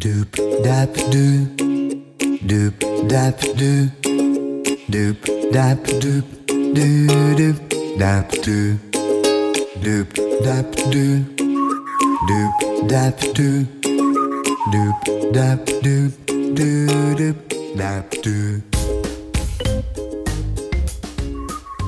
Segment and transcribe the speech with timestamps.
[0.00, 0.32] Doop
[0.64, 1.44] dap doo,
[2.48, 2.74] doop
[3.06, 3.90] dap doo,
[4.88, 5.18] doop
[5.52, 7.56] dap doop, doo doop
[7.98, 8.78] dap doo,
[9.84, 10.08] doop
[10.42, 11.20] dap doo,
[12.28, 13.66] doop dap doo,
[14.72, 14.96] doop
[15.34, 16.12] dap doop,
[16.56, 17.36] doo doop
[17.76, 18.62] dap doo.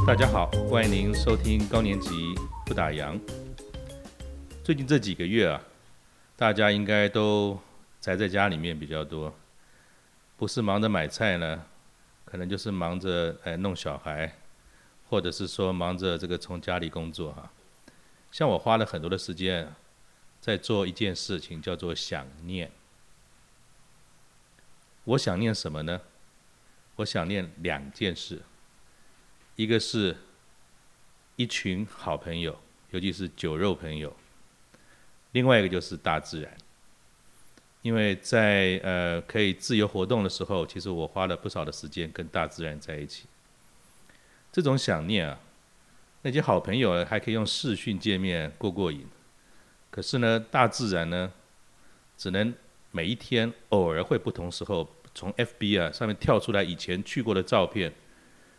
[0.07, 2.11] 大家好，欢迎您收听高年级
[2.67, 3.19] 不打烊。
[4.63, 5.63] 最近这几个月啊，
[6.37, 7.59] 大家应该都
[8.03, 9.33] 宅在家里面比较多，
[10.37, 11.65] 不是忙着买菜呢，
[12.25, 14.37] 可能就是忙着哎弄小孩，
[15.09, 17.53] 或者是说忙着这个从家里工作哈。
[18.33, 19.73] 像我花了很多的时间
[20.41, 22.73] 在做一件事情，叫做想念。
[25.05, 26.01] 我想念什么呢？
[26.97, 28.43] 我想念两件事。
[29.55, 30.17] 一个是
[31.37, 32.59] 一群好朋友，
[32.91, 34.11] 尤其是酒肉朋友；
[35.31, 36.57] 另外一个就是大自然。
[37.83, 43.27] 因为在呃可以自由活动的时候，其实我花了不少的时间跟大自然在一起。
[44.51, 45.39] 这种想念啊，
[46.23, 49.07] 那些好朋友还可以用视讯见面过过瘾。
[49.91, 51.33] 可是呢，大自然呢，
[52.17, 52.55] 只能
[52.91, 57.93] 每一天偶尔会不同时候从 FB 啊上面跳出来以前去过的照片，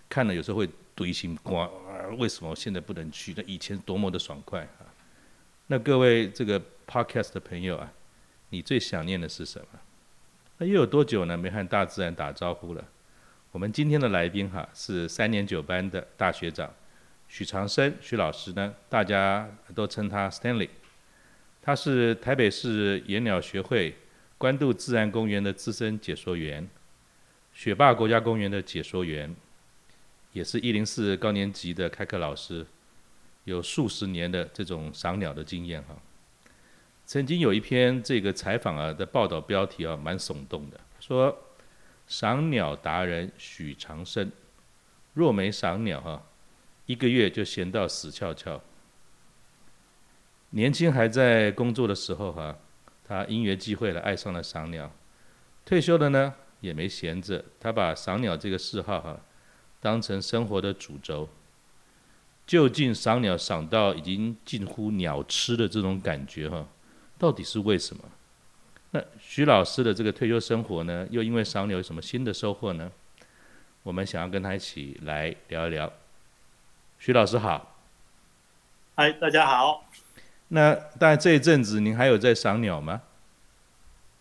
[0.07, 0.69] 看了有时候会。
[0.95, 2.05] 堆心瓜啊！
[2.19, 3.33] 为什么现在不能去？
[3.35, 4.85] 那以前多么的爽快啊！
[5.65, 7.91] 那各位这个 podcast 的朋友啊，
[8.53, 9.79] 你最想念的是什么？
[10.59, 11.35] 那又有多久呢？
[11.35, 12.85] 没和大自然打招呼了？
[13.51, 16.71] 我们今天的来宾哈、是三年九班的大学长
[17.27, 20.69] 许长生许老师呢，大家都称他 Stanley。
[21.63, 23.95] 他是台北市野鸟学会
[24.37, 26.69] 关渡自然公园的资深解说员，
[27.55, 29.35] 雪霸国家公园的解说员。
[30.31, 32.63] 也是一零四高年级的开课老师，
[33.45, 35.95] 有数十年的这种赏鸟的经验哈。
[37.05, 41.37] 曾经有一篇这个采访啊的报道标题啊蛮耸动的，说
[42.07, 44.31] 赏鸟达人许长生，
[45.13, 46.23] 若没赏鸟哈，
[46.85, 48.61] 一个月就闲到死翘翘。
[50.51, 52.55] 年轻还在工作的时候哈，
[53.03, 54.91] 他因缘际会了爱上了赏鸟，
[55.65, 59.19] 退休了呢也没闲着，他把赏鸟这个嗜好哈。
[59.81, 61.27] 当成生活的主轴，
[62.47, 66.65] 就近赏鸟赏到已经近乎鸟痴的这种感觉哈，
[67.17, 68.03] 到底是为什么？
[68.91, 72.91] 那徐老师的这个退休生活呢，又因为赏鸟有什么新的收获呢？
[73.81, 75.91] 我们想要跟他一起来聊一聊。
[76.99, 77.75] 徐老师好，
[78.95, 79.89] 嗨，大家好。
[80.49, 83.01] 那当然这一阵子您还有在赏鸟吗？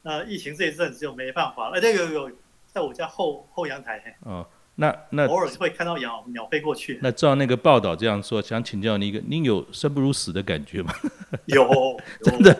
[0.02, 1.76] 那疫情这一阵子就没办法了。
[1.76, 2.30] 哎，这个有
[2.72, 4.16] 在我家后后阳台。
[4.20, 4.48] 哦。
[4.74, 6.98] 那那偶尔会看到鸟鸟飞过去。
[7.02, 10.94] 那照那个报道这样说，想请教你一个，您有生不如死的感觉吗？
[11.46, 12.58] 有， 有真的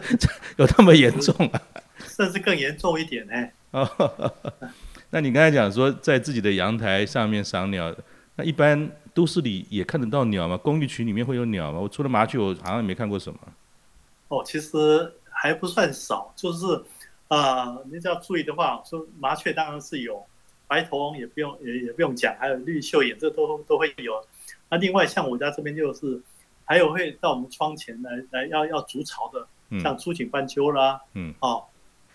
[0.58, 1.60] 有那么严重啊？
[1.98, 3.32] 甚至更严重一点呢。
[3.70, 4.34] 哦，
[5.08, 7.94] 那你刚才讲说在自己的阳台上面赏鸟，
[8.36, 10.56] 那一般都市里也看得到鸟吗？
[10.56, 11.80] 公寓群里面会有鸟吗？
[11.80, 13.38] 我除了麻雀，我好像也没看过什么。
[14.28, 16.66] 哦，其实还不算少，就是
[17.28, 20.22] 啊、呃，你只要注意的话，说麻雀当然是有。
[20.72, 24.26] 白头翁也不用也也不用讲，还有绿绣眼，这都都会有。
[24.70, 26.18] 那另外像我家这边就是，
[26.64, 29.46] 还有会到我们窗前来来要要筑巢的，
[29.80, 31.62] 像朱颈斑鸠啦，嗯，哦，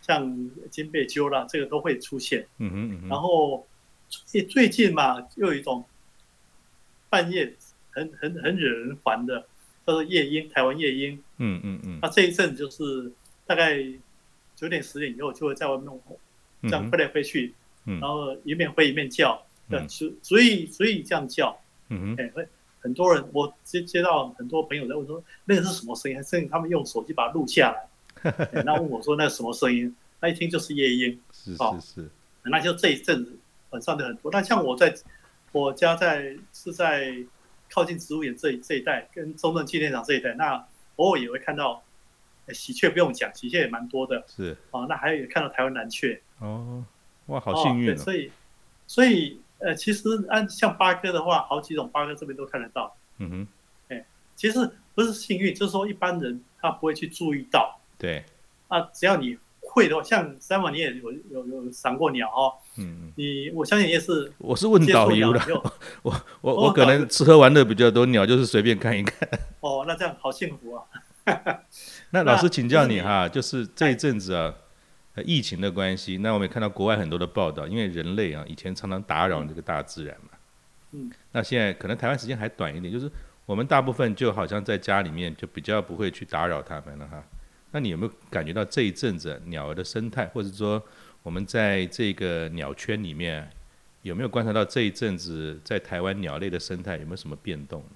[0.02, 2.48] 像金背鸠啦，这个都会出现。
[2.58, 3.68] 嗯哼，嗯然后
[4.10, 5.86] 最最近嘛，又有一种
[7.12, 7.54] 半夜
[7.92, 9.40] 很很很惹人烦的，
[9.86, 11.22] 叫做夜莺，台湾夜莺。
[11.38, 12.00] 嗯嗯嗯。
[12.02, 13.12] 那这一阵就是
[13.46, 13.78] 大概
[14.56, 16.02] 九点十点以后，就会在外面弄，
[16.64, 17.54] 这样飞来飞去。
[17.88, 21.58] 然后一面飞一面叫，嗯，所所以所以这样叫，
[21.90, 22.48] 嗯哼，
[22.80, 26.22] 很多人我接接到很多朋友在问说，那个是什么声音？
[26.24, 28.32] 甚至他们用手机把它录下来，
[28.64, 29.94] 然后问我说那是什么声音？
[30.20, 32.10] 那一听就是夜莺，是是是，
[32.44, 33.38] 那就这一阵子
[33.72, 34.32] 晚上的很多。
[34.32, 34.94] 那像我在
[35.52, 37.16] 我家在是在
[37.70, 40.66] 靠近植物园这这一带，跟中正纪念堂这一带，那
[40.98, 41.84] 偶尔也会看到
[42.50, 44.56] 喜鹊，不用讲，喜鹊也蛮多的，是。
[44.72, 46.20] 啊，那还有也看到台湾蓝雀。
[46.40, 46.86] 哦。
[47.28, 48.32] 哇，好幸运、哦哦、所以，
[48.88, 52.96] 所以，呃，其实按像八哥的话，好几种八哥这边都看得到。
[53.20, 53.48] 嗯哼，
[53.90, 57.80] 哎，其实不是幸运，就是说一般人他不会去注意到。
[57.98, 58.24] 对。
[58.70, 62.54] 啊，只要你会的话，像三毛你也有有有赏过鸟哦。
[62.78, 63.12] 嗯。
[63.16, 64.32] 你我相信你也是。
[64.38, 65.42] 我是问导游的。
[66.04, 69.28] 我我我可能吃喝玩乐比较多，鸟就是随便看一看。
[69.60, 70.84] 哦，那这样好幸福啊。
[72.12, 74.54] 那老师请教你哈，就是这一阵子啊。
[75.24, 80.30] 疫情的关系，那我们也看到国外很多的报道，因为人类啊，以前常常打扰这个大自然嘛。
[80.92, 81.12] 嗯。
[81.32, 83.12] 那现在可能台湾时间还短一点，就是
[83.46, 87.24] 我们大部分就好像在家里面，就比较不会去打扰他们了哈。
[87.72, 90.82] 那你有没有感觉到这一阵子鸟儿的生态，或者说
[91.24, 93.50] 我们在这个鸟圈里面，
[94.04, 97.90] 有没有观察到这一阵子在台湾鸟类的生态有没有什么变动呢？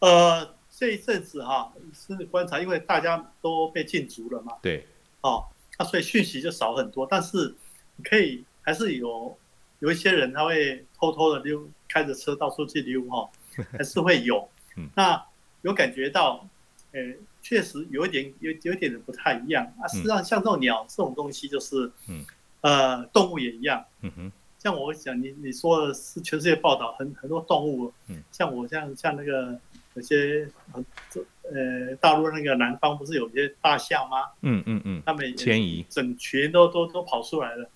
[0.00, 4.54] 呃，这一阵子哈、啊，是观察，因为大家都被禁足了嘛。
[4.62, 4.86] 对。
[5.20, 5.46] 哦，
[5.82, 7.52] 那所以讯息就少很多，但是
[7.96, 9.36] 你可以还是有
[9.80, 13.28] 有一些人他会偷偷的溜，开着车到处去溜哈、哦，
[13.72, 14.48] 还是会有。
[14.78, 15.20] 嗯、那
[15.62, 16.48] 有感觉到，
[16.92, 17.00] 呃，
[17.42, 19.88] 确实有一点有有一点的不太一样啊。
[19.88, 22.24] 实际上，像这种鸟这种东西，就是，嗯，
[22.60, 23.84] 呃，动物也一样。
[24.02, 24.32] 嗯哼。
[24.60, 29.58] 像我想，你你说的是全世界报道很很多动物，嗯，像我像像那个
[29.94, 30.84] 有些呃
[31.54, 34.30] 呃大陆那个南方不是有些大象吗？
[34.40, 37.68] 嗯嗯嗯，他们迁移，整群都都都跑出来了。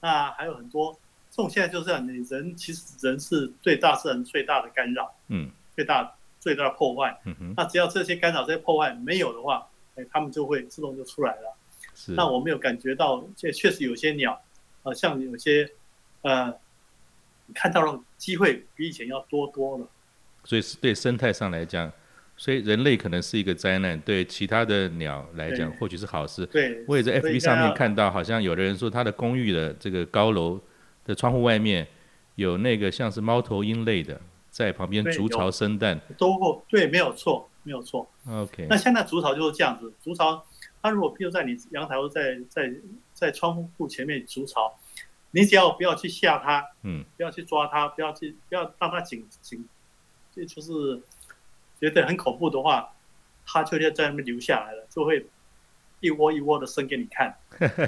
[0.00, 0.92] 那还有很多，
[1.30, 7.20] 这种现在就是这样，你人其实人是对大自然最大的干扰，嗯，最大最大的破坏。
[7.24, 9.66] 嗯哼，那只要这些干扰这些破坏没有的话，
[9.96, 11.56] 哎，他们就会自动就出来了。
[11.94, 14.40] 是，那我们有感觉到，这确实有些鸟，
[14.82, 15.70] 呃，像有些。
[16.26, 16.50] 呃，
[17.54, 19.86] 看到了机会比以前要多多了，
[20.42, 21.92] 所以是对生态上来讲，
[22.36, 26.44] 所以人类可能是一个灾难，对其他的鸟来讲或许是好事。
[26.46, 30.60] 对，我也在 FB 上面看到，好像有的人说他的公寓的这个高楼
[31.04, 31.86] 的窗户外面
[32.34, 34.20] 有那个像是猫头鹰类的
[34.50, 38.08] 在旁边筑巢生蛋，都对，没有错，没有错。
[38.28, 40.44] OK，那现在筑巢就是这样子，筑巢，
[40.82, 42.72] 它如果譬如在你阳台或在在
[43.12, 44.72] 在窗户前面筑巢。
[45.36, 49.64] 你只要不要去吓它，嗯，不要去抓它，不要去不要让它紧紧，
[50.32, 51.02] 这就是
[51.88, 52.94] 觉得很恐怖的话，
[53.46, 55.26] 它就要在那边留下来了，就会
[56.00, 57.36] 一窝一窝的生给你看。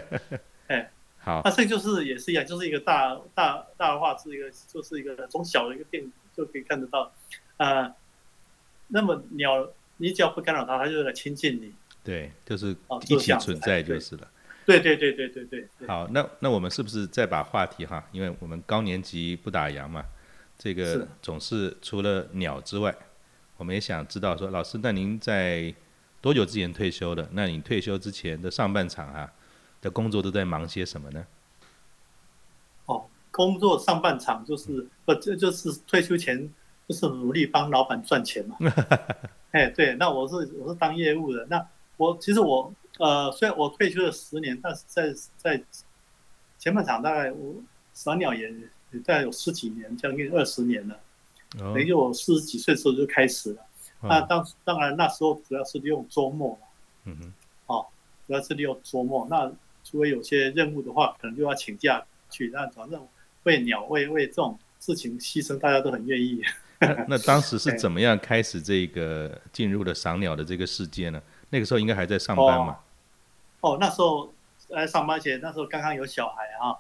[0.69, 6.04] 哎，好，那这就是也是一样，就是一个大大大的话是一个就是一个从小的一个店
[6.37, 7.12] 就可以看得到，
[7.56, 7.94] 呃，
[8.88, 11.72] 那么鸟你只要不干扰它，它就来亲近你。
[12.04, 12.76] 对，就是
[13.08, 14.28] 一起存在就是了。
[14.64, 15.69] 对对对对对对。
[15.87, 18.04] 好，那那我们是不是再把话题哈？
[18.12, 20.04] 因为我们高年级不打烊嘛，
[20.58, 22.94] 这个总是除了鸟之外，
[23.56, 25.75] 我们也想知道说，老师，那您在
[26.20, 27.29] 多久之前退休的？
[27.32, 29.32] 那你退休之前的上半场啊
[29.81, 31.26] 的工作都在忙些什么呢？
[32.87, 36.49] 哦，工作上半场就是不这就是退休前
[36.88, 38.56] 就是努力帮老板赚钱嘛。
[39.53, 41.67] 哎，对，那我是我是当业务的，那
[41.97, 42.73] 我其实我。
[42.99, 45.62] 呃，虽然我退休了十年，但是在在
[46.58, 47.56] 前半场大概我
[47.93, 48.50] 赏鸟也
[48.91, 50.99] 也大概有十几年，将近二十年了。
[51.50, 53.62] 等于我四十几岁的时候就开始了。
[54.00, 56.58] 哦、那当当然那时候主要是利用周末。
[57.04, 57.32] 嗯哼。
[57.66, 57.87] 哦，
[58.26, 59.26] 主要是利用周末。
[59.31, 59.50] 那
[59.84, 62.50] 除非有些任务的话，可能就要请假去。
[62.52, 63.06] 那反正
[63.44, 66.43] 为鸟为为这种事情牺牲，大家都很愿意。
[67.08, 71.22] 那当时是 怎么样开始这个进入了赏鸟的这个世界呢？
[71.48, 72.78] 那个时候应该还在上班嘛？
[73.60, 74.31] 哦哦，那时候
[74.69, 76.76] 来上班前，那时候刚刚有小孩啊，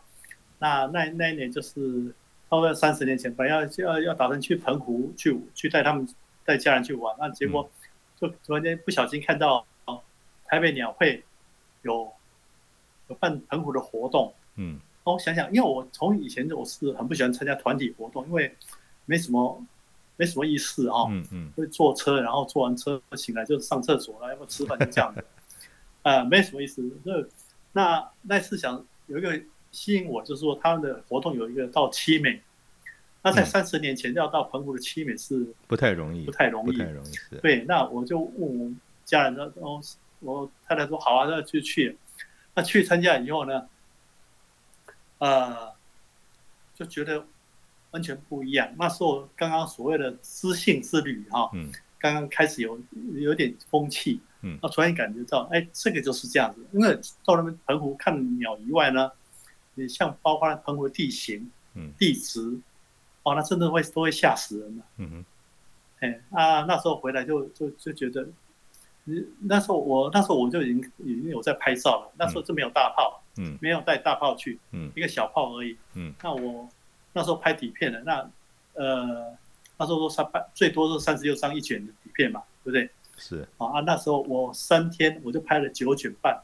[0.58, 2.12] 那那那一年就是
[2.48, 6.08] 差不多三十年前，本来要要要打算去澎湖去去带他们
[6.44, 7.68] 带家人去玩，那结果
[8.20, 9.66] 就突然间不小心看到
[10.44, 11.24] 台北鸟会
[11.82, 12.12] 有
[13.08, 18.54] 有办澎湖的活动，嗯，我想想，因为我从以前我是很不喜欢参加团体活动，因为
[19.06, 19.60] 没什么
[20.16, 25.24] 没什么意思啊，嗯嗯，会坐车，然后坐完车醒来就上厕所了，要不吃饭就这样子。
[26.02, 26.80] 呃，没什么意思。
[27.02, 27.12] 那
[27.72, 29.36] 那那次想有一个
[29.76, 32.40] 吸引我，就是说他们的活动有一个到七美，
[33.22, 37.40] 那在三十年前要到澎湖的七美是不太容易，不太容易，不太容易。
[37.42, 38.72] 对，那我就问我
[39.04, 39.82] 家人说，哦，
[40.20, 41.96] 我太太说好啊，那就去。
[42.54, 43.68] 那去参加以后呢，
[45.18, 45.70] 呃，
[46.74, 47.22] 就觉得
[47.90, 48.72] 完全不一样。
[48.78, 52.80] 那时候刚刚所谓的知性之旅哈，嗯，刚刚开始有
[53.12, 54.22] 有点风气。
[54.40, 56.64] 嗯，那突然感觉到，哎，这个就是这样子。
[56.72, 59.10] 因为到那边澎湖看鸟以外呢，
[59.76, 62.58] 你像包括澎湖的地形、嗯，地质，
[63.22, 64.82] 哦，那真的会都会吓死人的。
[64.96, 65.24] 嗯哼，
[66.00, 68.26] 哎啊，那时候回来就就就觉得，
[69.04, 72.12] 你那时候我那时候我就已经已经有在拍照了。
[72.18, 75.76] 那时候就没有大炮，嗯，没有带大炮去，嗯，一个小炮而已。
[75.94, 76.68] 嗯，那我
[77.12, 78.30] 那时候拍底片的，那
[78.74, 79.36] 呃
[79.76, 82.90] 那时候说三百最多是三十六张一卷的底片嘛，对不对？
[83.18, 86.42] 是啊，那时候我三天我就拍了九卷半，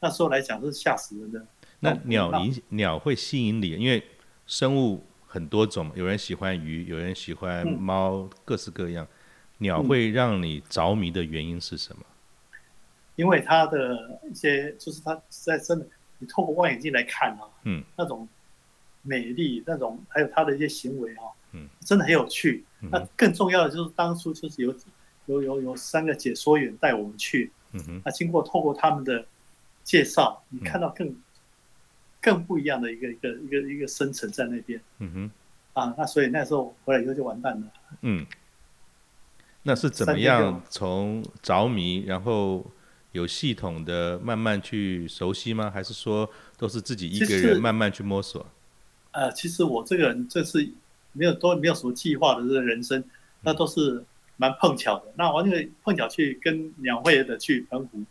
[0.00, 1.44] 那时候来讲是吓死人的。
[1.84, 4.02] 那鸟引鸟会吸引你，因为
[4.46, 9.06] 生物很多种，有人喜欢鱼，有人喜欢猫，嗯、各式各样。
[9.58, 12.04] 鸟会让你着迷的原因是什么？
[13.16, 15.86] 因为它的一些，就是它在真的，
[16.18, 18.28] 你透过望远镜来看啊，嗯，那种
[19.02, 22.64] 美丽，那种还有它的一些行为啊，嗯，真的很有趣。
[22.78, 24.74] 那更重要的就是当初就是有。
[25.26, 29.24] 有有有三个解说员带我们去，嗯哼，那经过透过他们的
[29.84, 31.14] 介绍，你嗯看到更
[32.22, 35.30] 更不一样的一个一个一个一个深层在那边嗯哼，
[35.74, 37.66] 啊，那所以那时候回来以后就完蛋了。
[38.00, 38.24] 嗯，
[39.64, 42.64] 那是怎么样从着迷，然后
[43.10, 45.68] 有系统的慢慢去熟悉吗？
[45.68, 48.46] 还是说都是自己一个人慢慢去摸索？
[49.10, 50.66] 呃，其实我这个人这是
[51.12, 53.02] 没有都没有什么计划的这个人生，
[53.40, 54.02] 那都是
[54.36, 55.12] 蛮碰巧的。
[55.16, 58.02] 那我那个碰巧去跟两会的去澎湖，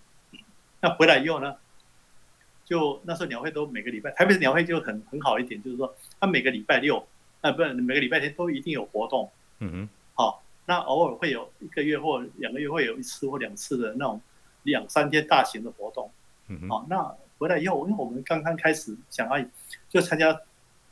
[0.81, 1.55] 那回来以后呢，
[2.71, 7.05] 就那时候鸟会都每个礼拜，台北的鸟会就很很好一点，就是说它每个礼拜六，
[7.41, 14.21] 啊不是每个礼拜天都一定有活动，嗯哼，好，那偶尔会有一个月或两个月会有一次或两次的那种
[14.63, 16.09] 两三天大型的活动。
[16.47, 19.45] 嗯哼，好，那回来以后，因为我们刚刚开始想要
[19.89, 20.39] 就参加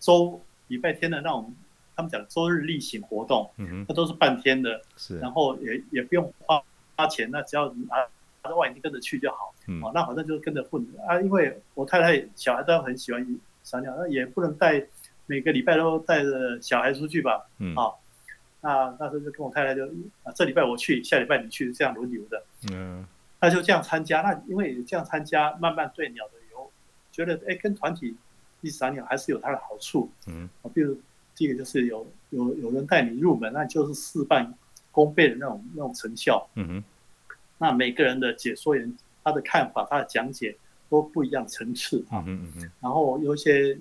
[0.01, 1.55] 周礼拜天的那种，
[1.95, 6.61] 他们讲周日例行活动，嗯哼，那都是半天的，是，然后也也不用花
[6.97, 8.05] 花钱，那只要拿
[8.43, 9.55] 拿着望远镜跟着去就好。
[9.69, 14.83] 嗯哦，那反正就跟着混啊，因为我太太小孩都很喜欢赏鸟，那也不能带
[15.27, 17.47] 每个礼拜都带着小孩出去吧。
[17.59, 18.01] 嗯，好，
[18.61, 19.85] 那那时候就跟我太太就
[20.23, 22.43] 啊，这礼拜我去，下礼拜你去，这样轮流的。
[22.71, 23.05] 嗯
[23.41, 26.69] 那就这样参加，那因为这样参加，慢慢对鸟的有
[27.09, 28.13] 觉得，哎，跟团体
[28.59, 30.11] 一起赏鸟还是有它的好处。
[30.27, 30.99] 嗯啊，比如
[31.35, 34.53] 第一个就是有有有人带你入门，那就是事半
[34.91, 36.49] 功倍的那种那种成效。
[36.55, 36.83] 嗯哼，
[37.59, 40.55] 那每个人的解说员他的看法、他的讲解
[40.89, 42.23] 都不一样层次啊。
[42.27, 43.77] 嗯嗯，嗯，然后有一些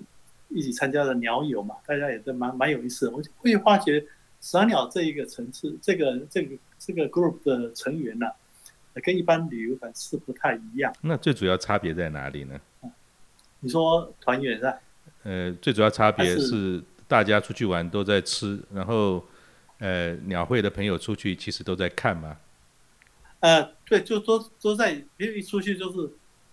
[0.49, 3.11] 一起参加的鸟友嘛，大家也都蛮蛮有意思的。
[3.15, 4.03] 我就会发觉
[4.41, 8.33] 赏鸟这一个层次，这个这个这个 group 的成员呢、啊。
[9.01, 10.93] 跟一般旅游团是不太一样。
[10.99, 12.59] 那最主要差别在哪里呢？
[13.61, 14.73] 你说团员是吧？
[15.23, 19.23] 呃，最主要差别是是大家出去玩都在吃，然后
[19.77, 22.35] 呃，鸟会的朋友出去其实都在看嘛。
[23.39, 26.11] 呃，对，就都都在，因为一出去就是，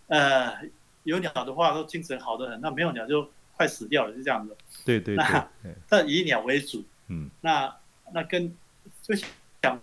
[0.09, 0.57] 呃，
[1.05, 4.57] 有鸟的话都精神好的很，那没有鸟就快死掉了，就这样子。
[4.85, 5.25] 对对对。
[5.25, 5.49] 那
[5.89, 6.85] 但以鸟为主。
[7.09, 7.31] 嗯。
[7.41, 7.77] 那
[8.13, 8.55] 那跟
[9.03, 9.81] 就想。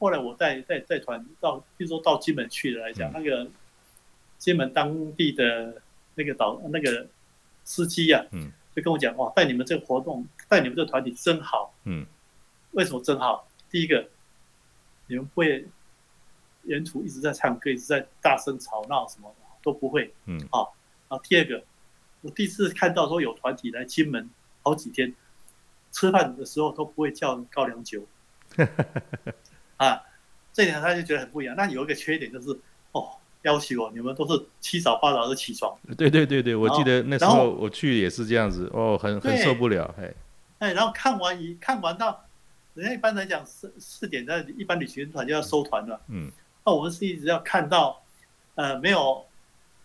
[0.00, 3.50] 后来我带带带团到，比如说到金门去的来讲，嗯、那个
[4.36, 5.82] 金门当地的
[6.14, 7.04] 那个导那个
[7.64, 12.06] 司机呀、啊，嗯，就跟我讲哇，带你们这个活动，带你们这个团体真好，嗯，
[12.72, 13.48] 为什么真好？
[13.72, 14.08] 第一个，
[15.08, 15.66] 你们不会
[16.68, 20.76] 沿途一直在唱歌，一直在大声吵闹，什么都不会，嗯，好，
[21.08, 21.62] 然后第二个，
[22.20, 24.30] 我第一次看到说有团体来金门
[24.62, 25.12] 好几天，
[25.90, 28.06] 吃饭的时候都不会叫高粱酒。
[29.76, 30.02] 啊，
[30.52, 31.54] 这点他就觉得很不一样。
[31.56, 32.50] 那有一个缺点就是，
[32.92, 33.10] 哦，
[33.42, 35.76] 要求哦，你们都是七早八早就起床。
[35.96, 40.14] 对对对对，我记得那时候我去也是这样子，哦，很很受不了，哎。
[40.58, 42.24] 哎，然后看完一看完到，
[42.74, 46.00] 人家一般来讲四四点，那一般旅行团就要收团了。
[46.08, 46.30] 嗯。
[46.68, 47.98] 那我们是一直要看到，
[48.54, 49.24] 呃，没有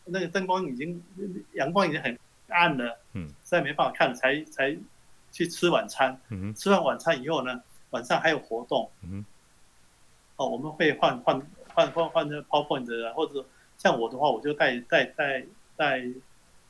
[0.03, 1.01] 那个灯光已经
[1.53, 4.77] 阳光已经很暗了，嗯，实在没办法看了，才才
[5.31, 6.19] 去吃晚餐。
[6.27, 6.53] 嗯。
[6.53, 8.91] 吃完晚餐以后呢，晚上还有活动。
[9.01, 9.23] 嗯。
[10.35, 11.41] 哦，我们会换换
[11.73, 13.45] 换换换成 PowerPoint 的，或者
[13.77, 15.45] 像我的话，我就带带带
[15.77, 16.03] 带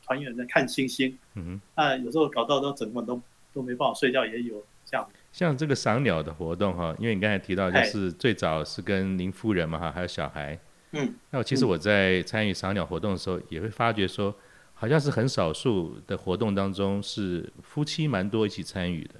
[0.05, 1.17] 团员在看星星。
[1.33, 1.61] 嗯哼。
[1.75, 3.19] 那有时候搞到都整晚都
[3.51, 5.09] 都没办法睡觉，也有这样。
[5.33, 10.57] 像这个赏鸟的活动哈，因为你刚才提到就是最早是跟您夫人嘛哈，还有小孩。
[10.91, 11.13] 嗯。
[11.31, 14.33] 那我其实我在参与赏鸟活动的时候，也会发觉说，
[14.75, 19.15] 好像是很少数的活动当中是夫妻蛮多一起参与的。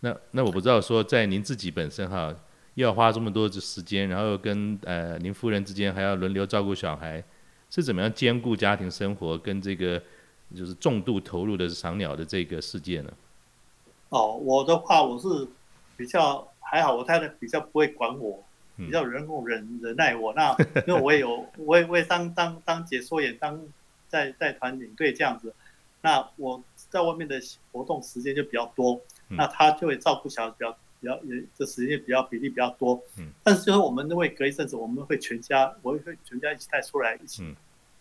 [0.00, 2.36] 那那我不知道说，在您自己本身哈。
[2.74, 7.20] 又要花这么多的时间，然后跟呃您夫人之间还要轮流照顾小孩，
[7.68, 10.00] 是怎么样兼顾家庭生活跟这个
[10.54, 13.12] 就是重度投入的赏鸟的这个世界呢？
[14.10, 15.48] 哦，我的话我是
[15.96, 18.42] 比较还好，我太太比较不会管我，
[18.76, 20.32] 比较忍容忍忍耐我。
[20.34, 23.60] 那因为我也有，我也我也当当当解说员，当
[24.08, 25.54] 在在团领队这样子。
[26.00, 27.40] 那我在外面的
[27.72, 30.76] 活动时间就比较多，那他就会照顾小孩比较。
[31.00, 37.54] 比较也这时间比较比例比较多，嗯，但是就是我们会隔一阵子，我们会全家，我会全家一起带出来一起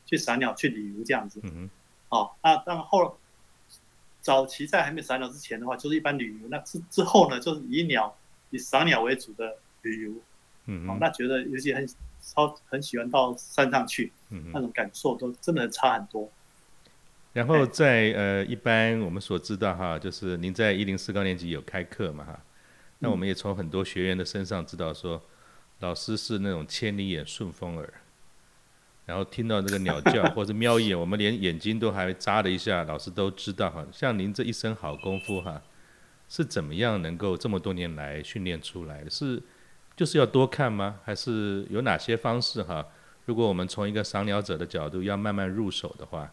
[0.03, 1.69] 去赏鸟去旅游这样子，嗯哼，
[2.09, 3.15] 哦，那然后
[4.27, 8.13] 早期在还没赏鸟之前的话，就是一般旅游，那之之后呢，就是以鸟
[8.50, 10.12] 以赏鸟为主的旅游，
[10.65, 11.88] 嗯哦，那觉得尤其很
[12.22, 16.29] 超很喜欢到山上去，嗯，那种感受都真的差很多。
[17.31, 22.38] 然后在呃一般我们所知道哈，就是您在一零四高年级有开课嘛哈。
[23.00, 25.24] 那我们也从很多学员的身上知道说，
[25.79, 27.93] 老师是那种千里眼顺风耳，
[29.07, 33.83] 然后听到这个鸟叫 或者瞄一眼，我们连眼睛都还眨了一下，老师都知道哈。
[33.91, 35.61] 像您这一身好功夫哈，
[36.27, 39.09] 是怎么样能够这么多年来训练出来的？
[39.09, 39.41] 是
[39.95, 40.99] 就是要多看吗？
[41.05, 42.85] 还是有哪些方式哈？
[43.25, 46.29] 如果我们从一个赏鸟者的角度要慢慢入手的话，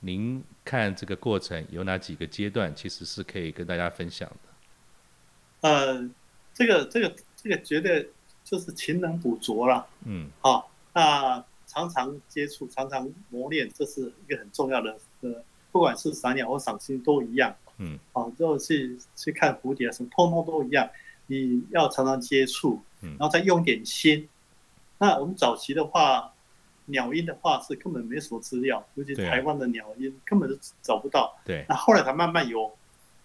[0.00, 5.68] 您看这个过程有哪几个阶段，其实是可以跟大家分享的。
[5.68, 6.08] 呃，
[6.54, 8.10] 这个这个这个绝对
[8.44, 9.86] 就是勤能补拙了。
[10.04, 10.64] 嗯，好、哦，
[10.94, 14.98] 那常常接触，常常磨练，这是一个很重要的。
[15.22, 17.54] 呃，不管是赏鸟或赏心都一样。
[17.78, 20.88] 嗯，好、哦，就去去看蝴蝶什么，通通都一样。
[21.26, 24.18] 你要常常接触，然后再用点心。
[24.18, 24.28] 嗯、
[24.98, 26.28] 那我们早期的话。
[26.86, 31.32] 鸟音的话是根本没什么资料，尤其台湾的鸟音根本就找不到。
[31.44, 31.64] 对。
[31.68, 32.70] 那后来才慢慢有，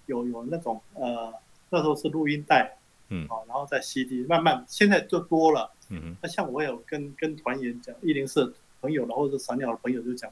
[0.06, 1.34] 有有那种呃，
[1.72, 2.78] 那时候是录音带，
[3.10, 5.72] 嗯，好，然后再 CD，慢慢现在就多了。
[5.90, 6.16] 嗯哼。
[6.22, 10.32] 那像我有跟跟团员讲，一零四朋友，然后是散鸟的朋友就讲，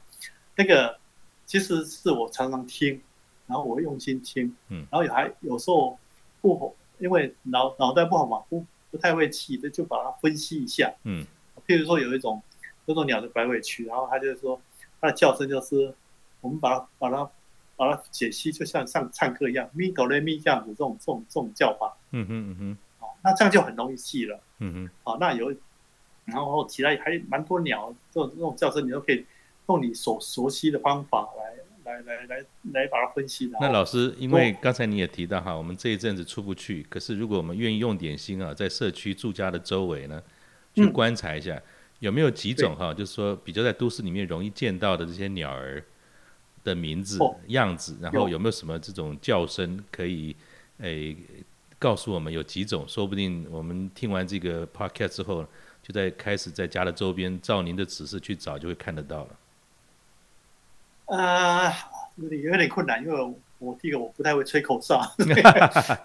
[0.56, 0.98] 那个
[1.44, 3.00] 其实是我常常听，
[3.46, 5.98] 然后我用心听，嗯，然后也还有时候
[6.40, 11.24] 不好，因为脑脑袋不好嘛，不不太会记的，就把它分析一下，嗯，
[11.66, 12.42] 譬如说有一种。
[12.88, 14.62] 这种鸟的白尾曲，然后它就是说，
[15.00, 15.92] 它的叫声就是，
[16.40, 17.28] 我们把它把它
[17.76, 21.96] 把它解析，就像像唱歌一样，咪哆来咪这样子，这种这种这种叫法。
[22.12, 22.78] 嗯哼嗯哼。
[23.00, 24.40] 哦，那这样就很容易记了。
[24.58, 24.90] 嗯哼。
[25.04, 25.54] 好，那有，
[26.24, 29.24] 然后其他还蛮多鸟，这种这种叫声，你都可以
[29.68, 31.28] 用你所熟悉的方法
[31.84, 33.58] 来来来来来把它分析的。
[33.60, 40.22] 那老师，因为刚才你也提到哈，我们这一阵子出不去，可是如果我们愿意用点心啊，在社区住家的周围呢，
[40.74, 41.54] 去观察一下。
[41.54, 41.62] 嗯
[42.00, 45.82] 有没有几种哈，就是说比较在都市里面容易见到的这些鸟儿
[46.66, 50.36] 的名字、哦、样子，然后有没有什么这种叫声可以
[50.78, 51.16] 诶、欸、
[51.78, 52.84] 告诉我们有几种？
[52.86, 55.46] 说不定我们听完这个 podcast 之后，
[55.82, 61.16] 就在开始在家的周边照您的指示去找，就会看得到了。
[61.16, 61.74] 啊、呃，
[62.16, 65.00] 有点有点困难，因为我第一个我不太会吹口哨，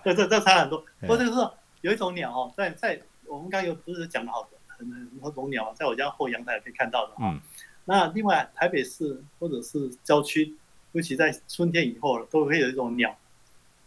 [0.05, 0.85] 这这这差很多。
[1.01, 1.49] 不过这个是
[1.81, 4.49] 有一种鸟哦，在在我们刚刚有不是讲的好的。
[4.81, 7.29] 很多种鸟，在我家后阳台可以看到的哈。
[7.31, 7.39] 嗯、
[7.85, 10.55] 那另外，台北市或者是郊区，
[10.91, 13.09] 尤其在春天以后，都会有一种鸟，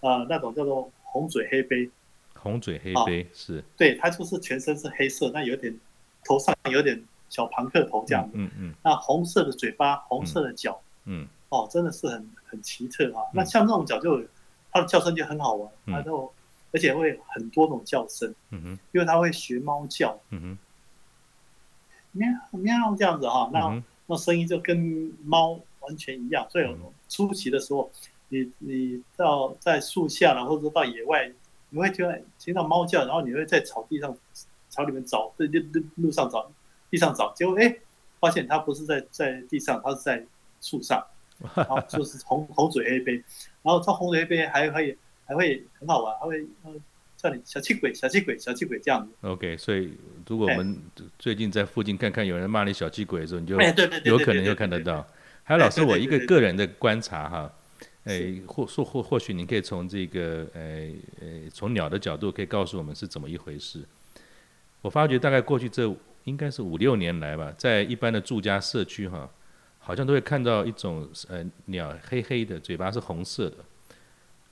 [0.01, 1.89] 啊、呃，那种叫做红嘴黑鵯。
[2.35, 3.65] 红嘴黑鵯、哦、是。
[3.77, 5.75] 对，它就是全身是黑色，那有点
[6.25, 8.33] 头上有点小庞克头这样子。
[8.35, 8.75] 嗯嗯。
[8.83, 10.83] 那红色的嘴巴，红色的脚。
[11.05, 11.27] 嗯。
[11.49, 13.23] 哦，真的是很很奇特啊。
[13.33, 14.23] 嗯、那像这种脚就
[14.73, 16.31] 它的叫声就很好玩，它就、嗯、
[16.73, 18.35] 而且会很多种叫声。
[18.51, 18.79] 嗯哼。
[18.93, 20.19] 因为它会学猫叫。
[20.31, 20.59] 嗯哼。
[22.17, 24.77] 喵喵这样子哈，那那声音就跟
[25.25, 26.47] 猫完全一样。
[26.51, 26.77] 所以
[27.09, 27.91] 初期的时候，
[28.29, 31.31] 你你到在树下了，或者到野外，
[31.71, 34.17] 你会听到听到猫叫，然后你会在草地上
[34.69, 36.51] 草里面找，在路路路上找，
[36.91, 37.77] 地上找，结果哎，
[38.21, 40.25] 发现它不是在在地上，它是在
[40.61, 41.05] 树上，
[41.55, 43.13] 然后就是红红嘴黑背，
[43.63, 46.47] 然后它红嘴黑背还可以还会很好玩，还会
[47.25, 49.11] 叫你小气鬼，小气鬼，小气鬼这样子。
[49.23, 49.97] OK，所以
[50.29, 50.79] 如果我们
[51.19, 53.59] 最近在附近看看有人骂你小气鬼的时候，你就
[54.05, 55.07] 有可能就看得到。
[55.43, 57.53] 还有老师，我一个个人的观察哈，
[58.05, 60.91] 哎，或或或或许你可以从这个呃
[61.23, 63.81] 呃从鸟的角度可以告诉我们是怎么一回事。
[64.83, 65.91] 我发觉大概过去这
[66.25, 69.31] 应该是五六年来吧，在一般的住家社区哈，
[69.79, 73.57] 好像都会看到一种呃鸟黑黑的，嘴巴是红色的，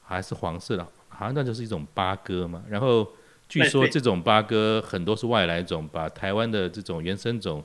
[0.02, 0.86] 还是黄色的。
[1.08, 3.06] 好像那就是一种八哥嘛，然后
[3.48, 7.62] 据说这种八哥很多是外来种，把台湾的这种原生种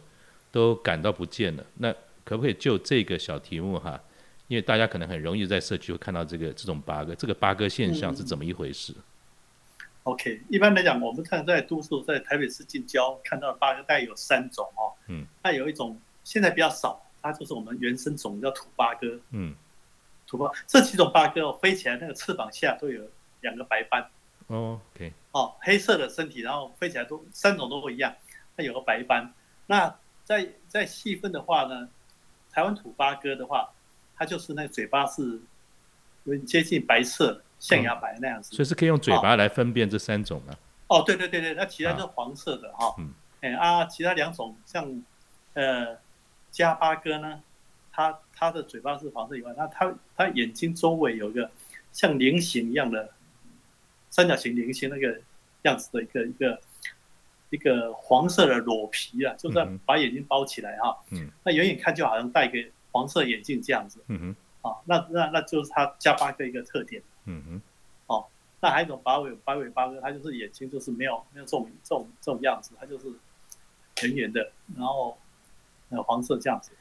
[0.52, 1.64] 都赶到不见了。
[1.76, 1.92] 那
[2.24, 4.00] 可不可以就这个小题目哈？
[4.48, 8.94] 因为大家可能很容易在社区会看到这个这种八哥，这个八哥现象是怎么一回事？
[8.94, 9.04] 嗯
[10.04, 14.92] ，OK，一般来讲，我们看在都市，在台北市近郊看到的八哥大概有三种哦。
[15.08, 19.20] 嗯，它有一种现在比较少，它就是我们原生种叫土八哥。
[19.32, 19.54] 嗯，
[20.28, 23.02] 土八这几种八哥哦，飞起来那个翅膀下都有。
[23.42, 24.02] 两个白斑，
[24.48, 28.12] 哦，OK，哦，黑色的身体，然后飞起来都三种都不一样，
[28.58, 29.32] 它有个白斑。
[29.68, 31.88] 那再再细分的话呢，
[32.52, 33.70] 台湾土八哥的话，
[34.16, 35.40] 它就是那个嘴巴是
[36.24, 40.56] 有点接近白色，象牙白那样子，所以是可以用嘴巴来分辨这三种吗？
[40.88, 45.04] 哦，对对对对，那其他就是黄色的哈，嗯，哎啊，其他两种像
[45.54, 45.96] 呃
[46.50, 47.40] 加八哥呢，
[47.98, 51.50] 它它的嘴巴是黄色以外，那它它眼睛周围有一个
[51.92, 53.10] 像菱形一样的。
[54.10, 55.20] 三角形菱形那个
[55.64, 56.62] 样子的一个一个
[57.50, 60.98] 一个黄色的裸皮啊，就是把眼睛包起来哈。
[61.12, 61.30] 嗯。
[61.44, 62.58] 那远远看就好像戴个
[62.92, 64.00] 黄色眼镜这样子。
[64.08, 64.20] 嗯
[64.62, 64.70] 哼。
[64.70, 67.02] 啊，那那那就是它加八哥一个特点。
[67.26, 67.62] 嗯哼。
[68.08, 68.26] 哦，
[68.62, 73.12] 那还有一种八尾八尾八哥，它就是眼睛就是没有没有这种这种这种样子，它就是
[74.04, 75.18] 圆圆的，然后
[75.90, 76.72] 呃黄色这样子。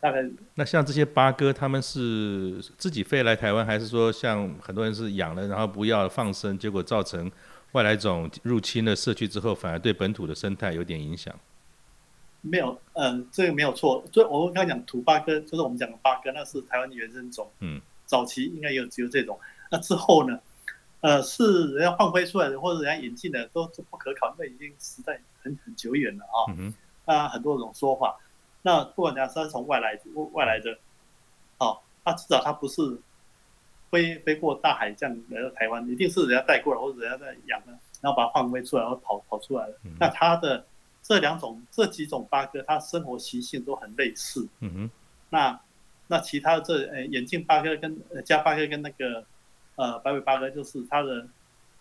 [0.00, 7.30] 大概那像这些八哥，他们是自己飞来台湾，还是说像很多人是养了然后不要放生，结果造成
[7.72, 11.34] 外来种入侵了社区之后，反而对本土的生态有点影响。
[12.42, 14.04] 没有，嗯，这个没有错。
[14.12, 17.50] 所以我们刚才讲土八哥，就是我们讲的八哥，那是台湾的原生种。
[17.60, 19.38] 嗯，早期应该有只有这种。
[19.70, 20.38] 那之后呢？
[21.02, 26.38] 呃，是人家放飞出来的，或者人家引进的，都是不可考，因为已经时代很很久远了啊。
[26.48, 26.74] 嗯哼。
[27.06, 28.18] 啊，很多种说法。
[28.62, 29.98] 那不管讲他是从外来
[30.32, 30.78] 外来的，
[31.58, 32.98] 哦，他至少他不是
[33.90, 39.78] 飞飞过大海这样来到台湾，一定是人家带过来，或者人家在养的，然后把它放飞出来，然后跑跑出来了。
[39.84, 40.64] 嗯、那他的。
[41.02, 44.46] 这两种、这几种八哥，它生活习性都很类似。
[44.60, 44.90] 嗯哼。
[45.30, 45.58] 那
[46.06, 49.24] 那其他的这呃眼镜八哥跟呃家八哥跟那个
[49.76, 51.26] 呃白尾八哥，就是它的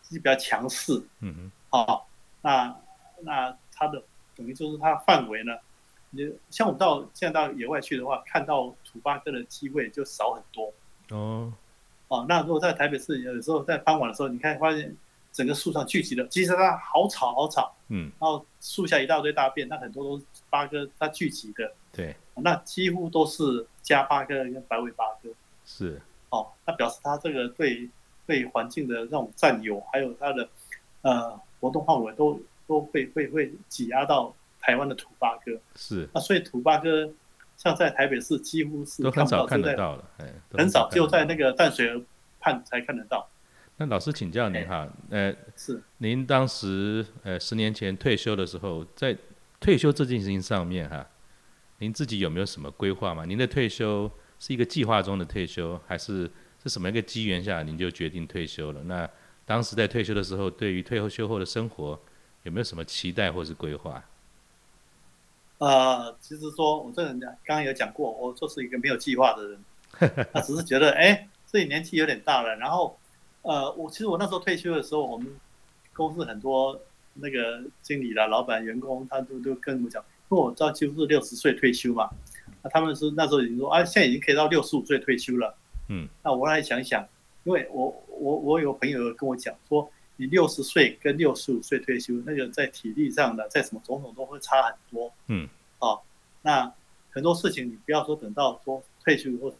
[0.09, 0.93] 比较强势。
[1.19, 1.51] 嗯哼。
[1.69, 2.07] 好，
[2.41, 2.73] 那
[3.19, 4.01] 那它的
[4.37, 5.53] 等于就是它范围呢，
[6.11, 10.73] 你像我们到现在到野外去的话，看到土八哥的机会就少很多。
[11.09, 11.53] 哦。
[12.07, 14.95] 哦，那如果在台北市，有时候在傍晚的时候，你看发现。
[15.31, 25.29] 整个树上聚集了，其实它好吵好吵，嗯，然后树下一大堆大便，那很多都是八哥它聚集的，对，那几乎都是加八哥跟白尾八哥，
[25.63, 27.87] 是，哦，那表示它这个对
[28.25, 30.49] 对环境的那种占有，还有它的
[31.03, 37.11] 呃活动范围都都会会会挤压到台湾的土八哥，是，啊所以土八哥
[37.57, 42.03] 像在台北市几乎是都很少看得到了，哎，很少就在那个淡水河
[42.39, 43.29] 畔才看得到。
[43.77, 49.17] 那老师请教您哈，呃，是您当时呃十年前退休的时候，在
[49.59, 51.07] 退休这件事情上面哈，
[51.77, 53.23] 您自己有没有什么规划吗？
[53.25, 56.29] 您的退休是一个计划中的退休，还是
[56.61, 58.83] 是什么一个机缘下您就决定退休了？
[58.83, 59.09] 那
[59.45, 61.97] 当时在退休的时候，对于退休后的生活
[62.43, 64.03] 有没有什么期待或是规划？
[65.59, 72.97] 呃，其实说我这个人刚刚有讲过，我就是一个没有计划的人， 他只是觉得哎，自己年纪有点大了，然后。
[73.41, 75.25] 呃，我其实我那时候退休的时候，我们
[75.93, 76.77] 公司很多
[77.13, 82.09] 那个经理啦、老板、员工，他都都跟我们讲，因为我知道几乎是六十岁退休嘛，
[82.61, 85.55] 那他们是那时候已经说，啊，现在已经可以到六十五岁退休了。
[85.87, 87.01] 嗯，那我来想一想，
[87.45, 95.09] 因为我我我有朋友跟我讲说，你六十岁跟六十五岁退休，那个在体力上的，在什么种种都会差很多。
[95.27, 95.47] 嗯，
[95.79, 96.01] 哦，
[96.41, 96.69] 那
[97.09, 99.55] 很多事情你不要说等到说退休以后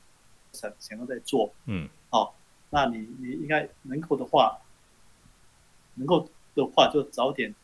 [0.52, 1.50] 想想要再做。
[1.66, 2.30] 嗯，哦。
[2.72, 4.60] 那你你应该能够的话，
[5.96, 7.56] 能够的话就早点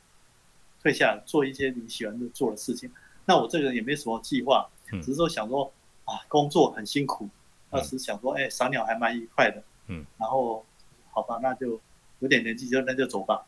[0.82, 2.90] 退下来，做一些你喜欢的做的事情。
[3.26, 4.68] 那我这个人也没什么计划，
[5.04, 5.72] 只是说想说
[6.06, 7.30] 啊，工作很辛苦，
[7.70, 9.62] 那时想说，哎，赏鸟还蛮愉快的。
[9.88, 10.66] 嗯，然后
[11.12, 11.80] 好吧，那就
[12.26, 13.40] 有点年纪就那就走吧，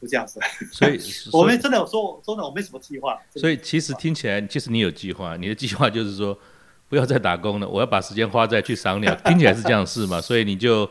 [0.00, 0.38] 就这样子。
[0.70, 1.00] 所以
[1.32, 3.18] 我们真的有说，真的我没什么计划。
[3.34, 6.38] 所以其实听起来，其实你有计划，你的计划就是说。
[6.88, 10.20] 不要再打工了，我要把时间花在去赏鸟，听起来是这样是吗？
[10.22, 10.86] 所以你就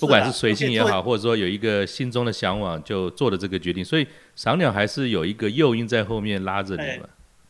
[0.00, 3.84] 不管是随性也好，或者说有一个心中的向往，就做了这个决定。
[3.84, 7.06] 所以赏鸟还是有一个诱因在后面拉着你嘛，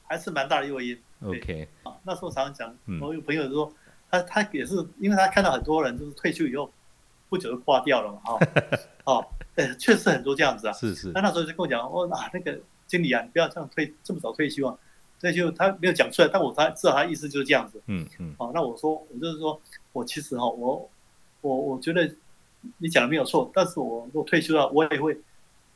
[0.09, 0.99] 还是蛮大的诱因。
[1.25, 1.69] OK，
[2.03, 3.73] 那时候常常讲，我有朋友说，
[4.11, 6.69] 他他也是，因为他看到很多人就是退休以后
[7.35, 8.39] 不久就挂掉了嘛，哈，
[9.07, 9.27] 哦，
[9.77, 10.73] 确实很多这样子啊。
[10.73, 11.11] 是是。
[11.13, 14.79] 那那时候就跟我讲，哦，啊，那个经理啊，你不要这样退这么早退休啊。
[15.21, 17.83] 那就他没有讲出来，但我他知道他意思就是这样子。
[17.87, 18.33] 嗯嗯。
[18.39, 19.61] 好，那我说，我就是说，
[19.93, 20.89] 我其实哈，我
[21.41, 22.09] 我我觉得
[22.79, 25.19] 你讲的没有错，但是我如果退休了，我也会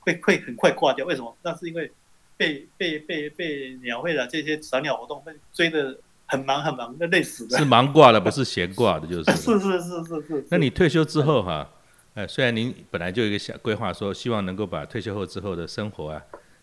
[0.01, 1.05] 会会很快挂掉。
[1.05, 1.37] 为什么？
[1.43, 1.91] 那是因为
[2.37, 7.59] 被被被被鸟会的这些赏鸟活动被追得很忙很忙，那累死的。
[7.59, 9.25] 是忙挂的，不是闲挂的，就是。
[9.37, 10.47] 是是是是是。
[10.51, 11.69] 那你退休之后哈，
[12.15, 16.23] 哎，虽然您本来就有一个想规划，说希望能够把退休后之后的生活啊，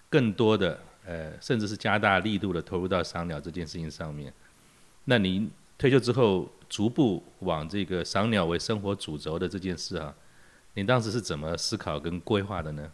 [0.09, 0.79] 更多的。
[1.07, 4.33] 呃，甚至是加大力度的投入到赏鸟这件事情上面。
[5.03, 5.47] 那您
[5.77, 10.11] 退休之后，逐步往这个赏鸟为生活主轴的这件事啊，
[10.73, 12.91] 您当时是怎么思考跟规划的呢？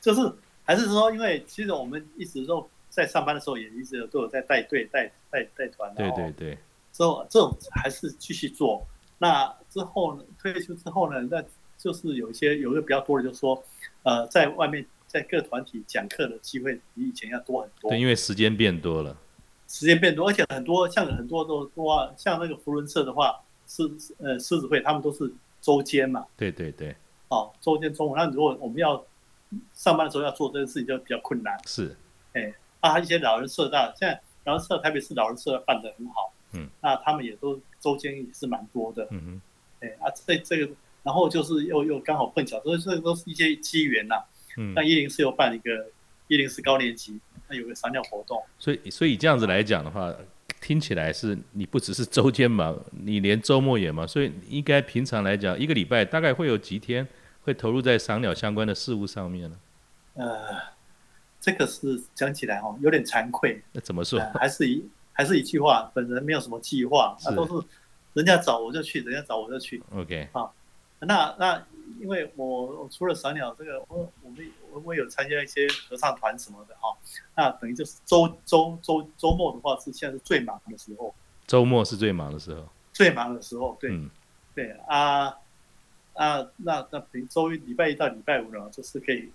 [0.00, 0.32] 就是
[0.64, 5.92] 还是说，因为其实我们一直都在上班的时候，也一直都有在带队、带带带团。
[5.94, 6.58] 对对对。
[6.92, 8.86] 之后这种还是继续做。
[9.18, 11.42] 那之后呢，退休之后呢，那
[11.78, 13.64] 就是有一些有一个比较多的，就是说，
[14.02, 14.84] 呃，在外面。
[15.12, 17.90] 在各团体讲课的机会比以前要多很多。
[17.90, 19.14] 对，因为时间变多了。
[19.68, 23.82] 时间变多，而且很多像很多都多，像那个福伦社的话，狮
[24.16, 26.24] 呃狮子会他们都是周间嘛。
[26.34, 26.96] 对对对。
[27.28, 29.04] 哦，周间中午，那如果我们要
[29.74, 31.60] 上班的时候要做这个事情，就比较困难。
[31.66, 31.94] 是。
[32.32, 32.50] 哎，
[32.82, 36.32] 啊，一些老人社大，现在老人社台北市老人社办得很好。
[36.52, 36.68] 嗯。
[36.82, 39.08] 那他们也都周间也是蛮多的。
[39.10, 39.40] 嗯嗯。
[39.80, 44.16] 哎啊，这这个，然后就是又又刚好碰巧，所以这都是一些机缘呐。
[44.56, 45.86] 嗯，那一零四又办一个
[46.28, 47.18] 一零四高年级，
[47.48, 50.14] 那有个赏鸟活动，所以所以这样子来讲的话，
[50.60, 57.06] 听起来是你不只是周间忙，你连周末也忙，所以应该平常来讲，一个礼拜大概会有几天
[57.42, 59.56] 会投入在赏鸟相关的事物上面呢？
[60.14, 60.26] 呃，
[61.42, 63.60] 这个是讲起来哦，有点惭愧。
[63.72, 64.20] 那怎么说？
[64.20, 67.66] 呃、还是一还是一句话，本人没有什么计划，都是
[68.14, 69.82] 人家找我就去，人家找我就去。
[69.92, 70.48] OK，啊，
[71.00, 71.66] 那那
[72.00, 76.96] 因为我，我除了赏鸟这个，我我们我我有参加一些合唱团什么的哈、啊，
[77.36, 81.12] 那等于就是周周周周末的话是现在是最忙的时候。
[81.46, 82.66] 周末是最忙的时候。
[82.92, 84.08] 最忙的时候，对，嗯、
[84.54, 85.34] 对啊
[86.12, 89.32] 啊，那那平周一礼拜一到礼拜五呢，就是可以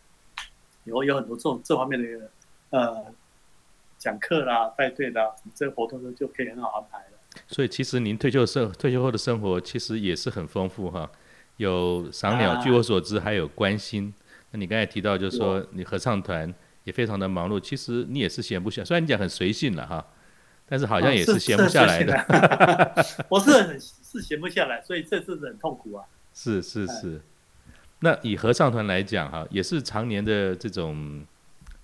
[0.88, 2.30] 有有很多这种这方面的
[2.72, 3.06] 呃
[3.98, 7.44] 讲课啦、带队啦，这个活动就可以很好安排了。
[7.48, 11.10] 所以其实您退休生退休后的生活其实也是很丰富哈，
[11.58, 14.14] 有赏鸟，据我所知还有关心。
[14.52, 16.52] 那你刚才提到就是说你合唱团
[16.84, 20.06] 也非常的忙碌，其实你也是闲不下，虽然你讲很随性了哈。
[20.70, 26.04] 但是好像也是闲不下来的，哦、是 是我是很是闲不下来，所以这次很痛苦啊。
[26.34, 27.22] 是是是，
[28.00, 31.26] 那以合唱团来讲哈，也是常年的这种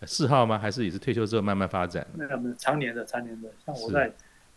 [0.06, 0.60] 嗜好吗？
[0.60, 2.06] 还是也是退休之后慢慢发展？
[2.14, 4.12] 那个常年的常年的，像我在，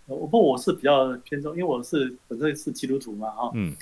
[0.06, 3.50] 我不我是比较偏重，因为我是本身是基督徒嘛哈。
[3.54, 3.74] 嗯。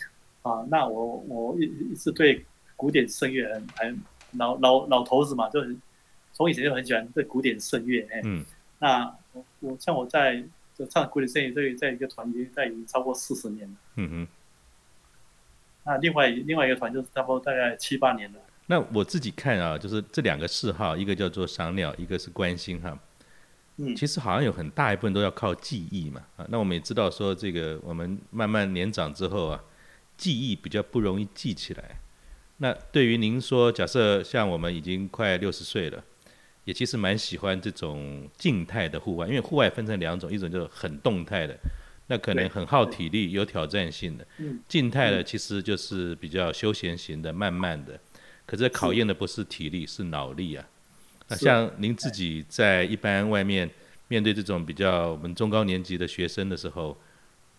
[0.42, 2.44] 啊，那我我一一直对
[2.76, 4.00] 古典声乐很很
[4.32, 5.82] 老老老头子嘛，就很
[6.32, 8.20] 从以前就很喜欢这古典声乐哎。
[8.24, 8.44] 嗯。
[8.78, 10.44] 那我我像我在
[10.76, 13.74] 就唱古典声乐，这在一个团已经在已经超过四十年了。
[13.96, 14.28] 嗯哼。
[15.84, 18.38] 那另外另外一个团就是差不多大概七八年了。
[18.66, 22.98] 那我自己看啊，就是这两个嗜好，一个叫做赏鸟，一个是观星哈。
[23.76, 23.94] 嗯。
[23.94, 26.46] 其实好像有很大一部分都要靠记忆嘛啊。
[26.48, 29.62] 那我们也知道说，这个我们慢慢年长之后啊，
[30.16, 32.00] 记忆比较不容易记起来。
[32.56, 36.02] 那对于您说，假设像我们已经快六十岁了。
[36.64, 41.54] 也其实蛮喜欢这种静态的户外，因为户外分成两种，一种就是很动态的，
[42.06, 44.24] 那可能很耗体力、有挑战性的；
[44.68, 47.98] 静态的其实就是比较休闲型的、慢慢的。
[48.46, 50.66] 可是考验的不是体力，是脑力啊。
[51.28, 53.70] 那像您自己在一般外面
[54.08, 56.96] 面对这种比较我们中高年级的学生的时候，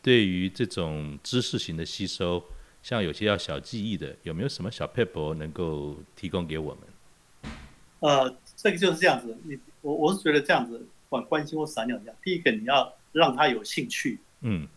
[0.02, 2.44] 对于这种知识型的吸收，
[2.84, 7.52] 像有些要小记忆的，有没有什么小撇步能够提供给我们？
[8.00, 8.36] 呃。
[8.58, 12.16] 这个就是这样子，你我我是觉得这样子，管关心或赏鸟一样。
[12.24, 14.68] 第一个你要让他有兴趣，嗯，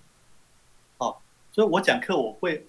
[0.96, 1.16] 好、哦，
[1.52, 2.66] 所以我讲课我会，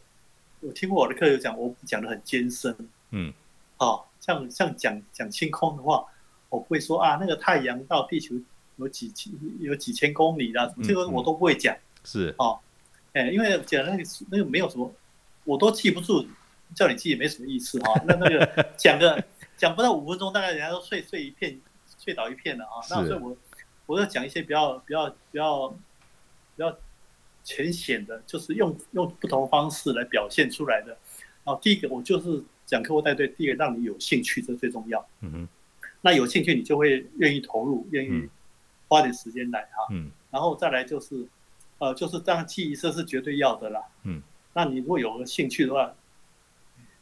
[0.60, 2.76] 我听过我的课有讲，我讲的很艰深，
[3.12, 3.34] 嗯，
[3.78, 6.06] 好、哦，像像讲讲清空的话，
[6.50, 8.36] 我不会说啊，那个太阳到地球
[8.76, 12.60] 有几千有几千公里啦，这个我都不会讲，是，哦，
[13.14, 14.94] 哎，因为讲那个那个没有什么，
[15.46, 16.28] 我都记不住，
[16.76, 19.24] 叫你记也没什么意思哈、哦，那那个 讲个。
[19.60, 21.60] 讲不到五分钟，大概人家都睡睡一片，
[21.98, 22.80] 睡倒一片了啊。
[22.90, 23.36] 那所以我
[23.88, 25.76] 我要讲一些比较比较比较比
[26.60, 26.78] 较
[27.50, 30.96] 浅显的，就是用用不同方式来表现出来的。
[31.44, 35.04] 然后第一个，我就是讲课或带队，第一个让你有兴趣，这最重要。
[35.22, 35.48] 嗯哼。
[36.02, 38.30] 那有兴趣，你就会愿意投入，愿意
[38.88, 39.88] 花点时间来哈。
[39.92, 40.12] 嗯。
[40.30, 41.28] 然后再来就是，
[41.80, 43.82] 呃，就是这样记忆，这是绝对要的啦。
[44.04, 44.22] 嗯。
[44.54, 45.96] 那你如果有了兴趣的话，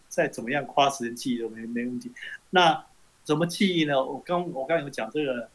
[0.08, 2.10] 再怎么样花时间记忆都没没问题。
[2.52, 2.86] 那
[3.24, 4.02] 怎么记忆呢？
[4.02, 5.50] 我刚我刚有讲这个，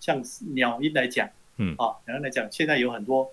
[0.00, 1.26] 像鸟音来讲，
[1.56, 3.32] 嗯啊，鸟音来讲，现在有很多，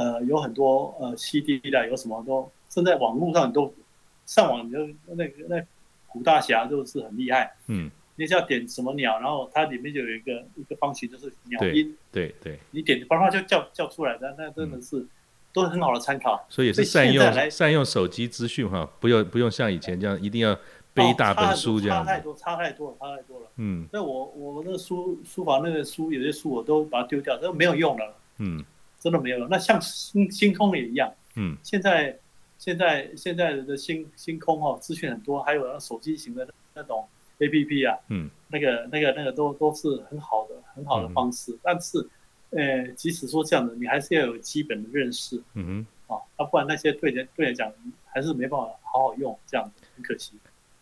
[0.00, 3.72] 呃，有很多呃 CD 的，有什么都，现在网络上都
[4.24, 5.62] 上网就那个那
[6.08, 15.00] 古大侠就是很厉害，嗯，你只要点什么鸟，然后它里面就有一个一个方形，就是鸟音，对对，对，你点，的方法就叫叫出来的，那真的是。
[15.00, 15.08] 嗯
[15.52, 20.56] 都是很好的参考，所以也是善用善用手机资讯哈，不用不用像以前这样一定要
[20.94, 22.06] 背一大本书这样。
[22.06, 23.46] 差太多，差太多了，差太多了。
[23.56, 28.14] 嗯，那我我那个书书房那个书，有些书我都把它丢掉，都没有用了。
[28.38, 28.64] 嗯，
[29.00, 29.48] 真的没有了。
[29.50, 31.12] 那像星星空也一样。
[31.34, 32.16] 嗯，现在
[32.58, 37.08] 现在现在的星星空哈，资讯很多，还有那手机型的那种
[37.38, 42.06] APP 啊，嗯，那个那个那个都都是很好的很好的方式，但是。
[42.52, 47.72] 呃，即使说这样的，你还是要有基本的认识，嗯哼，啊，那不然那些对人对人讲
[48.06, 50.32] 还是没办法好好用，这样子很可惜。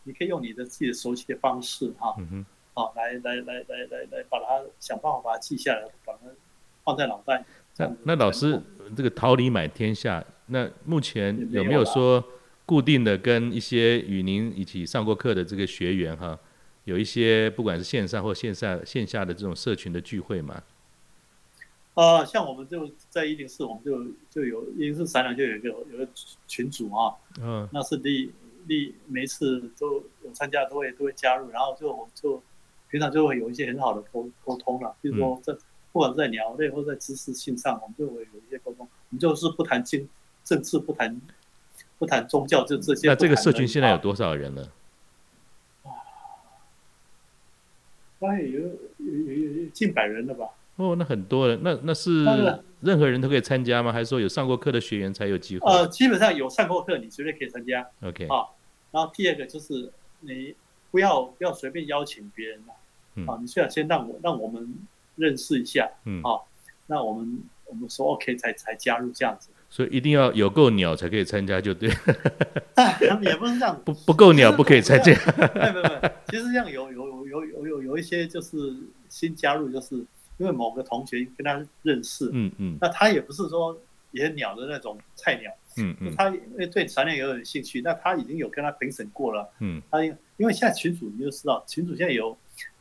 [0.05, 6.21] 你可以用你的自己的熟悉的方式，哈，嗯哼，啊，来来来来来来把它想办法把它记下来，把它
[6.85, 7.45] 放在脑袋。
[7.79, 8.61] 那那老师，
[8.97, 12.23] 这个桃李满天下，那目前有没有说
[12.67, 16.39] 固定的跟一些与您一起上过课的这个学员哈，
[16.85, 20.63] 有一些不管是线上或线下线下的这种社群的聚会吗？
[21.95, 26.09] 啊、呃，像我们就在一零四，我们就就有一零四三两就有一个有个
[26.47, 28.33] 群组啊，嗯，那是第
[28.69, 32.43] 第每一次都有参加，都会都会加入，然后就我们就
[32.91, 35.53] 平常就会有一些很好的沟沟通了，比如说在
[35.93, 40.09] 不管是在鸟类或者在知识性上，我们就会有一些沟通，我们就是不谈经
[40.45, 41.21] 政治，不谈
[41.99, 43.09] 不谈宗教，就这些。
[43.09, 44.69] 那这个社群现在有多少人了？
[48.21, 50.49] 大概有有有有近百人了吧？
[50.77, 52.25] 哦，那很多人，那那是
[52.81, 53.93] 任何人都可以参加吗？
[53.93, 55.71] 还是说有上过课的学员才有机会？
[55.71, 57.89] 呃，基本上有上过课，你绝对可以参加。
[58.03, 58.47] OK，啊，
[58.91, 60.55] 然后第二个就是你
[60.91, 62.75] 不要不要随便邀请别人啊，
[63.15, 64.75] 嗯、啊，你需要先让我让我们
[65.19, 66.41] 认识一下，嗯，啊，
[66.87, 69.51] 那我们我们说 OK 才才加入这样子。
[69.71, 71.91] 所以一定要有够鸟才可以参加，就对。
[73.21, 75.13] 也不是这样，不不够鸟不可以参加。
[75.55, 78.57] 没没没，其实这样有有有有有有有一些就是
[79.11, 79.97] 新加入，就是
[80.39, 83.79] 因为某个同学跟他认识，嗯嗯，那他也不是说
[84.13, 92.35] 也鸟的那种菜鸟，嗯嗯，他因为对赏鸟有点兴趣，那他已经有跟他评审过了，嗯，他因因为现在群主你就知道，群主现在有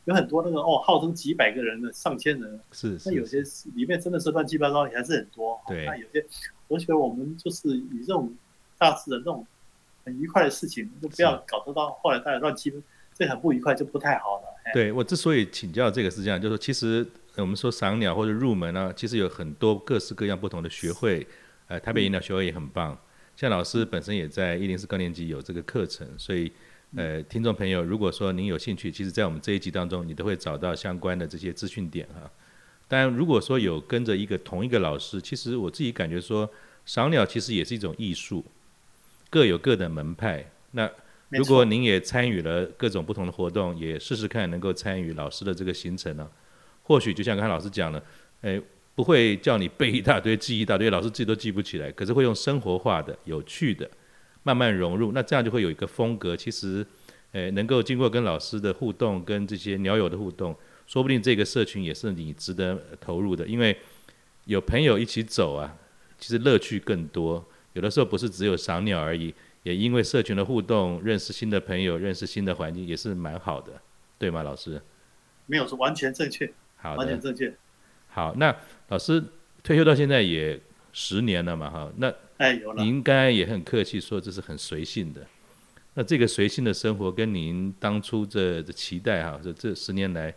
[0.04, 3.42] 有很多那个哦，号称几百个人的，上千人，是，那有些
[3.74, 6.24] 里面真的是乱七八糟，也还是很多，对，那有些。
[6.70, 8.30] 我觉得我们就是以这种
[8.76, 9.46] 大致的这种
[10.04, 12.70] 很愉快的事情，就不要搞得到后来大家乱七，
[13.14, 14.44] 这很不愉快就不太好了。
[14.74, 21.26] 对，我之所以请教这个是这样，就是说其实我们说赏鸟或者入门呢，其实有很多各式各样不同的学会，
[21.68, 22.98] 呃，台北野鸟学会也很棒，
[23.34, 26.52] 像老师本身也在一零四高年级有这个课程，所以
[26.96, 32.30] 呃，听众朋友如果说您有兴趣，其实在我们这一集当中，你都会找到相关的这些资讯点哈。
[32.88, 36.50] 但如果说有跟着一个同一个老师，其实我自己感觉说，
[36.86, 38.42] 赏鸟其实也是一种艺术，
[39.28, 40.50] 各有各的门派。
[40.70, 40.90] 那
[41.28, 46.30] 如果您也参与了各种不同的活动，也试试看能够参与老师的这个行程呢、啊？
[46.84, 48.02] 或许就像刚才老师讲了，
[48.40, 48.58] 诶，
[48.94, 51.92] 不会叫你背一大堆、记一大堆，老师自己都记不起来。
[51.92, 53.86] 可是会用生活化的、有趣的，
[54.42, 56.36] 慢慢融入，那这样就会有一个风格。
[56.36, 56.86] 其实，
[57.32, 60.56] 诶，能够经过跟老师的互动，跟这些鸟友的互动。
[60.86, 63.76] 说不定这个社群也是你值得投入的，因为
[64.46, 65.76] 有朋友一起走啊，
[66.18, 67.44] 其实乐趣更多。
[67.74, 73.72] 有的时候不是只有赏鸟而已，也因为社群的互动，认识新的朋友，认识新的环境，也是蛮好的，
[74.18, 74.80] 对吗，老师？
[75.44, 76.50] 没有，是完全正确。
[76.76, 77.54] 好的，完全正确。
[78.08, 78.56] 好，那
[78.88, 79.22] 老师
[79.62, 80.58] 退休到现在也
[80.92, 85.26] 十年了嘛，哈，那哎有了，您应该也很客气说这是很随性的。
[85.94, 90.34] 那这个随性的生活跟您当初这这期待哈，这这十年来。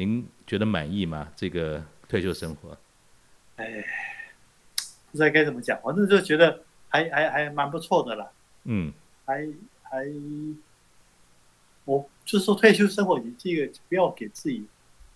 [0.00, 1.28] 您觉得满意吗？
[1.34, 2.78] 这个退休生活？
[3.56, 3.84] 哎，
[5.10, 8.30] 不知道该怎么讲，反正就觉得还还还蛮不错的啦。
[8.62, 8.92] 嗯，
[9.24, 9.44] 还
[9.82, 10.06] 还，
[11.84, 14.64] 我就是说退休生活，你这个不要给自己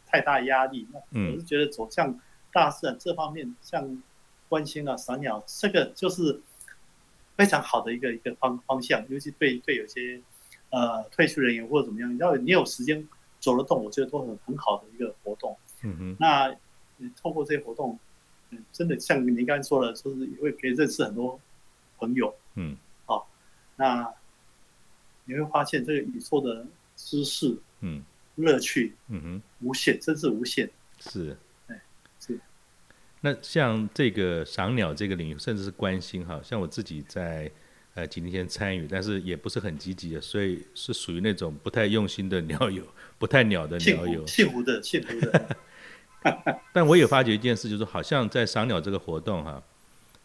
[0.04, 0.84] 太大压力。
[1.12, 2.18] 嗯，我是觉得走向
[2.52, 4.02] 大自然这方面，像
[4.52, 6.38] 观星啊、赏鸟，这个就是
[7.36, 9.02] 非常好的一个一个方方向。
[9.08, 10.20] 尤其对对有些
[10.68, 13.08] 呃退休人员或者怎么样，要你有时间。
[13.42, 15.58] 走得动，我觉得都很很好的一个活动。
[15.82, 16.54] 嗯哼，那
[16.98, 17.98] 你透过这些活动，
[18.50, 21.40] 嗯，真的像您刚才说的，说是也会可以认识很多
[21.98, 22.32] 朋友。
[22.54, 23.26] 嗯，好、哦，
[23.74, 24.14] 那
[25.24, 28.04] 你会发现这个宇宙的知识，嗯，
[28.36, 30.70] 乐趣，嗯哼，无限，真是无限。
[31.00, 31.36] 是。
[33.22, 37.50] 那像这个赏鸟这个领域，甚至是关心，哈，像我自己在。
[37.94, 42.82] 呃，几年前参与，但是也不是很积极的，所以是属于那种不太用心的鸟友，
[43.18, 44.26] 不太鸟的鸟友。
[44.26, 45.56] 幸福的，幸福的。
[46.72, 49.62] 但我也发觉一件事，就是好像在赏鸟这个活动哈，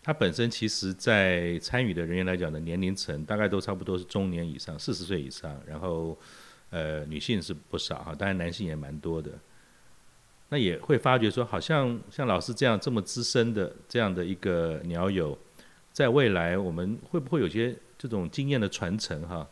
[0.01, 6.17] 它本身其实在参与的人员来讲的年龄层大概都差不多是中年以上，四十岁以上，然后
[6.69, 9.31] 呃女性是不少哈，当然男性也蛮多的。
[10.49, 15.37] 那也会发觉说，好像像老师这样这么资深的这样的一个鸟友。
[15.91, 19.19] 在未来，我们会不会有些这种经验的传承？
[19.27, 19.49] 哈，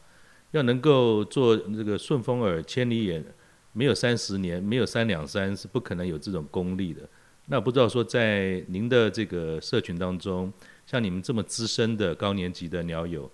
[0.52, 3.26] 要能够做这个顺风耳、千里眼，
[3.74, 7.02] 没有三十年，没有三两三，是不可能有这种功力的。
[7.48, 10.54] 那不知道说，在您的这个社群当中，
[10.86, 13.30] 像你们这么资深的高年级的鸟友，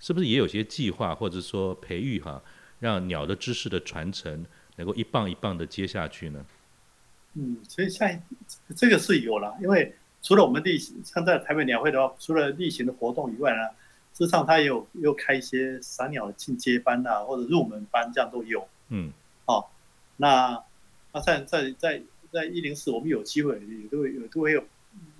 [0.00, 2.42] 是不是也有些计划，或者说培育哈，
[2.80, 6.44] 让鸟的知识的传承能够一棒一棒的接下去呢？
[7.36, 8.20] 嗯，所以现在
[8.74, 9.94] 这个是有了，因为。
[10.22, 13.68] 除了我们例行，像在台北鸟会的话，除了例行的活动以外呢，
[14.12, 18.66] 事实上他也有又开一些赏鸟进阶班啊，或者入门班，这样都有。
[18.88, 19.12] 嗯，
[19.44, 19.64] 哦，
[20.16, 20.60] 那
[21.12, 24.64] 那在在在在一零四，我们有机会也都会有都会有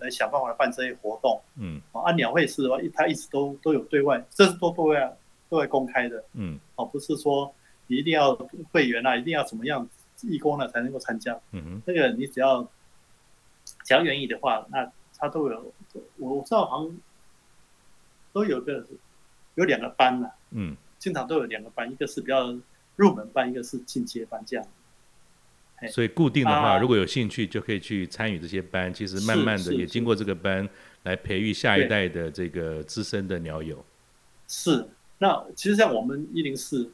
[0.00, 1.40] 来想办法来办这些活动。
[1.56, 5.16] 嗯，啊，鸟会是的话，一他一直都都有对外，这是都对外
[5.48, 6.24] 对外公开的。
[6.32, 7.54] 嗯，哦，不是说
[7.86, 8.34] 你一定要
[8.72, 9.88] 会员啊，一定要怎么样
[10.22, 11.38] 义工呢才能够参加。
[11.52, 12.68] 嗯哼，这个你只要。
[13.84, 14.88] 只要愿意的话，那
[15.18, 15.72] 他都有，
[16.18, 16.96] 我我知道好像
[18.32, 18.86] 都有个
[19.56, 22.56] 有两个班呢、啊，嗯，经常都有两个班，一个是比较
[22.94, 24.64] 入门班，一个是进阶班这样。
[25.90, 28.94] 所以固定的话，啊、如果有兴趣就可以去参与这些班。
[28.94, 30.68] 其实慢慢的也经过这个班
[31.02, 33.84] 来培育下一代的这个资深的鸟友。
[34.46, 34.88] 是，
[35.18, 36.92] 那其实像我们一零四，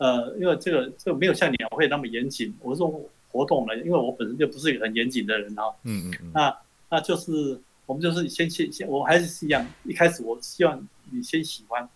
[0.00, 2.88] 呃，因为这个这个没有像鸟会那么严谨，我说
[3.30, 5.74] 活动了，因为我本身就不是一个很严谨的人哈。
[5.82, 6.30] 嗯嗯嗯。
[6.32, 6.56] 那
[6.88, 11.86] 那就是我们就是先先先，我还是一样，一开始我希望你先喜欢，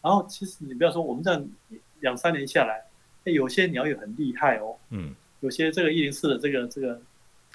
[0.00, 1.48] 然后其实你不要说我们这样
[2.00, 2.82] 两三年下来，
[3.30, 4.74] 有些鸟也很厉害哦。
[4.88, 5.14] 嗯。
[5.40, 7.00] 有些这个一零四的这个这个。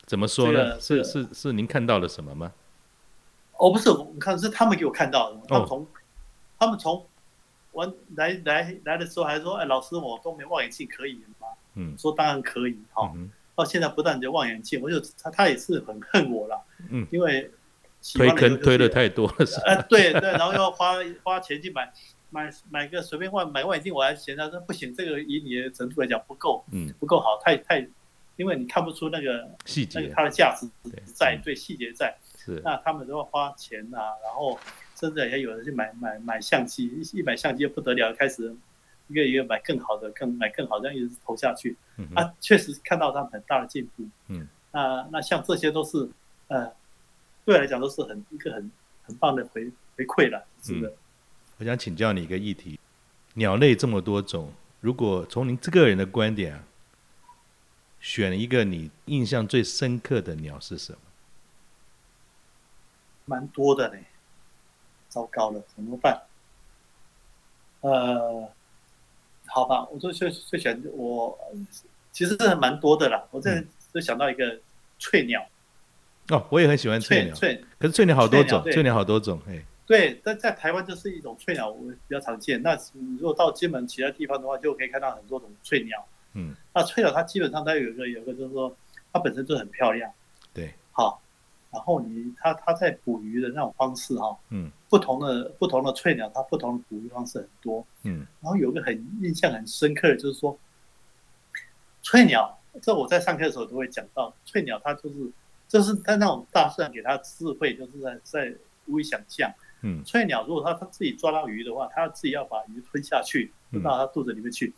[0.06, 0.80] 怎么说呢？
[0.80, 2.53] 是是是，您看到了什么吗？
[3.58, 5.39] 哦，不是，我看是他们给我看到的。
[5.47, 5.88] 他们从
[6.60, 7.03] 他们从
[7.76, 13.13] 完来来来的时候还说：“哎，老师，我都没望远镜，可以吗？”嗯，说当然可以哈。
[13.55, 16.65] 到现在不但就望远镜，我就他他也是很恨我了。
[16.89, 17.49] 嗯，因为
[18.15, 19.36] 推坑推的太多了。
[19.65, 21.93] 哎，对对，然后要花花钱去买
[22.30, 27.88] 买买个随便换买望远镜，我还嫌他说不行，这个以你的程度来讲不够，嗯，不够好，太太。
[28.38, 30.69] 因为你看不出那个细节，那个它的价值
[31.05, 32.13] 在，对细节在。
[32.38, 32.61] 是。
[32.65, 34.59] 那他们都要花钱啊，然后
[34.96, 38.56] 甚至也有人去买买买相机，一买相机就不得了，开始
[39.08, 41.76] 一个一个买更好的，更买更好，这样一直投下去。
[41.98, 42.08] 嗯。
[42.16, 44.04] 啊，确实看到他们很大的进步。
[44.30, 44.48] 嗯。
[44.72, 46.10] 那那像这些都是，
[46.48, 46.72] 呃，
[47.46, 48.72] 对我来讲都是很一个很
[49.04, 50.93] 很棒的回回馈了，是的。
[51.58, 52.80] 我想请教你一个议题：
[53.36, 56.64] 鸟类这么多种，如果从您这个人的观点啊。
[58.02, 61.00] 选一个你印象最深刻的鸟是什么？
[63.26, 64.06] 蛮多的嘞，
[65.16, 66.22] 糟糕了，怎么办？
[67.80, 68.51] 呃，
[69.45, 71.39] 好吧，我就最最喜欢我，
[72.11, 73.24] 其实是蛮多的啦。
[73.32, 73.63] 我这
[73.93, 74.59] 就想到一个
[74.99, 75.41] 翠鸟。
[76.28, 77.34] 哦，我也很喜欢翠鸟。
[77.34, 79.63] 翠，可是翠鸟好多种，翠鸟好多种，嘿。
[79.86, 82.61] 对，但在台湾就是一种翠鸟，我比较常见。
[82.61, 82.78] 那
[83.18, 86.05] 如果到金门其他地方的话，就可以看到很多种翠鸟。
[86.34, 88.76] 嗯，那翠鸟它基本上它有一个有一个就是说，
[89.13, 90.11] 它本身就很漂亮，
[90.53, 91.22] 对，好，
[91.76, 100.57] 然后你它它在捕鱼的那种方式哈，嗯，不同的不同的翠鸟它不同的捕鱼方式很多，嗯，然后有个很印象很深刻的就是说，
[102.01, 105.32] 翠鸟，这我在上课的时候都会讲到，翠鸟它就是
[105.67, 108.55] 就是它那种大自然给它智慧，就是在在
[108.86, 109.51] 无以想象，
[109.82, 114.73] 嗯，翠鸟如果它它自己抓到鱼的话，它自己要把鱼吞下去，吞到它肚子里面去。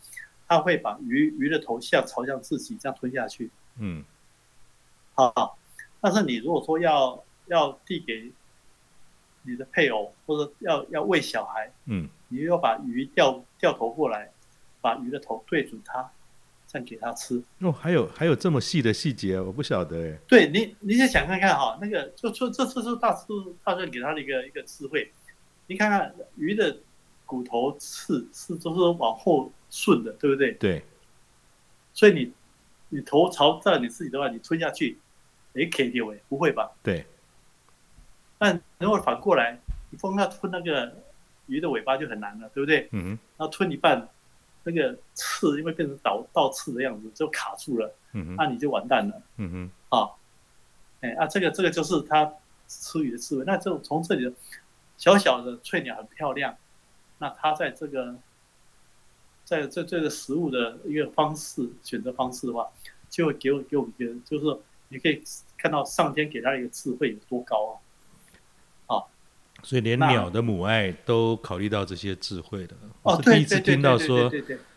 [0.50, 3.50] 它会把鱼鱼的头向朝向自己这样吞下去。
[3.76, 4.02] 嗯，
[5.12, 5.58] 好，
[6.00, 8.30] 但是你如果说要要递给
[9.42, 14.30] 你的配偶，或者要要喂小孩，嗯，你又要把鱼掉掉头过来，
[14.80, 16.10] 把鱼的头对准它，
[16.66, 17.42] 这样给它吃。
[17.60, 20.18] 哦，还有还有这么细的细节，我不晓得哎。
[20.26, 23.26] 对你，你先想看看哈，那个就就这次是大师
[23.64, 25.10] 大师给他的一个一个智慧。
[25.66, 26.76] 你看看鱼的
[27.26, 29.50] 骨头刺是都是往后。
[29.70, 30.52] 顺的，对不对？
[30.54, 30.82] 对。
[31.92, 32.32] 所以你，
[32.88, 34.96] 你头朝在你自己的话，你吞下去，
[35.54, 36.70] 哎，可以丢哎，不会吧？
[36.82, 37.04] 对。
[38.38, 39.58] 但如果反过来，
[39.90, 40.94] 你放那吞那个
[41.46, 42.88] 鱼的尾巴就很难了，对不对？
[42.92, 43.08] 嗯哼。
[43.36, 44.08] 然后吞一半，
[44.62, 47.94] 那个刺因为变成倒倒刺的样子，就卡住了。
[48.12, 48.36] 嗯哼。
[48.36, 49.22] 那你就完蛋了。
[49.36, 49.70] 嗯哼。
[49.98, 50.10] 啊，
[51.00, 52.32] 哎啊，这个这个就是它
[52.66, 53.44] 吃鱼的刺猬。
[53.44, 54.32] 那这种从这里的
[54.96, 56.56] 小小的翠鸟很漂亮，
[57.18, 58.14] 那它在这个。
[59.44, 62.68] 在这这个食物的一个方式选择方式的话，
[63.08, 65.22] 就会给我给我们一个，就是说你可以
[65.56, 67.80] 看到上天给他的一个智慧有多高
[68.86, 68.96] 啊！
[68.96, 69.04] 啊，
[69.62, 72.74] 所以连鸟的母爱都考虑到这些智慧的。
[73.02, 74.30] 我是第一次听到说，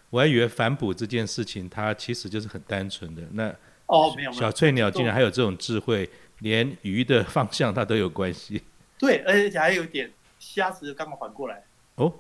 [0.09, 3.21] 我还以为反哺这件事情它其实就是很单纯的。
[3.31, 3.55] 那
[3.85, 6.09] 哦，没有，小翠鸟竟然还有这种智慧，
[6.39, 8.63] 连鱼的方向它都有关系。
[8.99, 11.63] 对，而且还有一点，虾子刚刚反过来
[11.95, 12.13] 哦。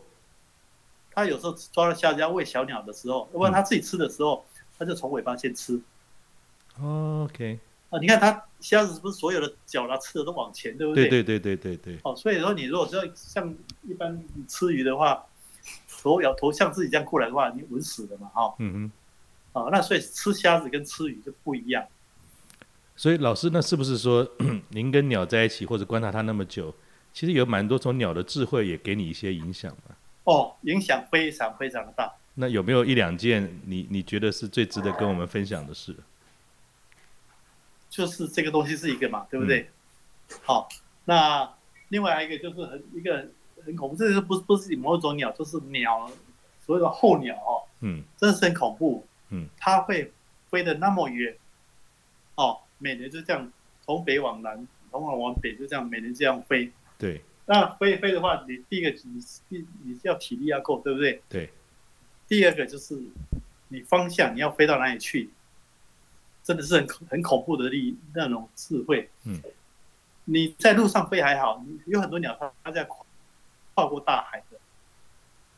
[1.13, 5.81] 它有时候抓了虾子要喂小鸟的时候，要不然它自己吃的时候，嗯、他就从尾巴先吃。
[6.81, 7.59] OK。
[7.91, 11.07] 啊，你看它虾子是不是所有的脚啦、刺的都往前，对不对？
[11.07, 11.99] 对对对对对对。
[12.03, 15.23] 哦，所以说你如果说像一般吃鱼的话，
[16.01, 18.55] 头咬头像自己这样过来的话，你稳死的嘛，哈、哦。
[18.57, 18.91] 嗯哼。
[19.53, 21.85] 哦，那所以吃虾子跟吃鱼就不一样。
[22.95, 24.25] 所以老师，那是不是说
[24.69, 26.73] 您跟鸟在一起或者观察它那么久，
[27.11, 29.95] 其实有蛮多种鸟的智慧也给你一些影响嘛？
[30.23, 32.09] 哦，影响非常非常的大。
[32.35, 35.93] 那有没有一两件你你觉得是最值得跟我们分享的事？
[37.91, 39.69] 就是这个东西是一个嘛，对不对？
[40.29, 40.69] 嗯、好，
[41.05, 41.53] 那
[41.89, 43.29] 另外一个就是很一个
[43.65, 46.09] 很恐怖，这个不是不是某一种鸟，就是鸟，
[46.65, 50.11] 所谓的候鸟哦，嗯，真是很恐怖，嗯，它会
[50.49, 51.35] 飞得那么远，
[52.35, 53.51] 哦，每年就这样
[53.85, 57.21] 从北往南，从南往北就这样每年这样飞，对。
[57.45, 61.21] 那飞飞的话，你第一个你你你要体力要够，对不对？
[61.27, 61.49] 对。
[62.27, 62.97] 第二个就是
[63.67, 65.29] 你方向你要飞到哪里去，
[66.43, 69.09] 真的是很很恐怖的力那种智慧。
[69.25, 69.41] 嗯。
[70.25, 72.87] 你在路上飞还好，有很多鸟它它在
[73.73, 74.57] 跨过大海的。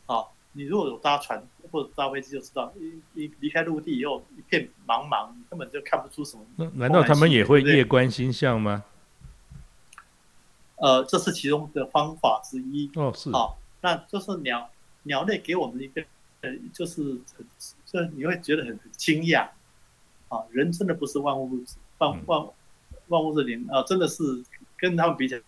[0.06, 6.46] 好，你如果有搭船或者搭飞机，就知道一一离开陆地以后，一片茫茫，根本就看不出什么。
[6.56, 8.86] 那难道他们也会夜观星象吗？
[10.78, 12.90] 呃，这是其中的方法之一。
[12.96, 13.30] 哦，是。
[13.32, 14.70] 好，那就是鸟
[15.04, 16.04] 鸟类给我们一个，
[16.40, 17.20] 呃，就是
[17.86, 19.50] 这你会觉得很很惊讶。
[20.34, 21.64] 啊，人真的不是万物
[22.00, 22.48] 万万
[23.10, 24.24] 万物之灵啊，真的是
[24.78, 25.42] 跟他们比起来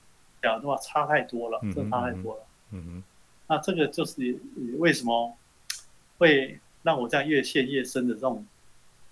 [0.43, 2.43] 讲的话，差太多了，真的差太多了。
[2.71, 3.03] 嗯哼。
[3.47, 4.37] 那这个就是
[4.77, 5.35] 为什么
[6.17, 8.45] 会让我这样越陷越深的这种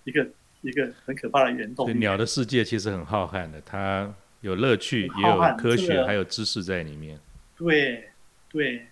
[0.04, 0.26] 一个
[0.62, 1.94] 一个很可怕的原动力。
[1.94, 7.18] 鸟的世界其实很浩瀚的，它有乐趣，也有科学，这个、还有知识在里面。
[7.56, 8.08] 对
[8.50, 8.86] 对，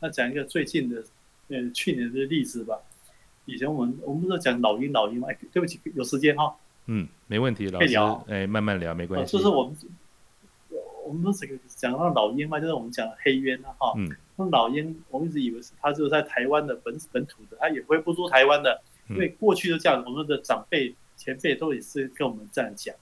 [0.00, 1.04] 那讲一个最近的，
[1.48, 2.78] 呃，去年的例子吧。
[3.46, 5.28] 以前我们我们不是讲老鹰老鹰嘛？
[5.30, 6.54] 哎，对不起，有时间哈。
[6.86, 7.86] 嗯，没问题，老师。
[7.86, 9.36] 聊哎，慢慢聊，没关系。
[9.36, 9.76] 就是我们
[11.06, 13.92] 我们不是讲到老鹰嘛，就是我们讲的黑鸢啊，哈。
[13.96, 14.08] 嗯。
[14.36, 22.94] 那老鹰，我们一直以为是它就是在台湾的本本土的，它也会不出台湾的，因为过去就这样，我们的长辈前辈都也是跟我们这样讲。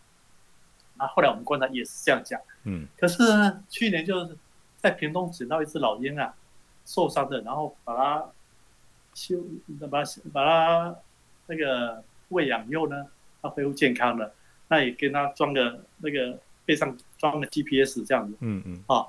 [0.98, 2.38] 啊，后来我们观察也是这样讲。
[2.64, 2.86] 嗯。
[2.98, 4.36] 可是呢，去年就是
[4.76, 6.34] 在屏东捡到一只老鹰啊，
[6.84, 8.26] 受伤的，然后把它
[9.14, 9.42] 修，
[9.90, 10.96] 把它把它
[11.46, 13.06] 那个喂养以后呢，
[13.40, 14.32] 它恢复健康了，
[14.68, 18.36] 那也跟它装个那个背上装个 GPS 这样子。
[18.40, 18.82] 嗯嗯。
[18.86, 19.06] 啊，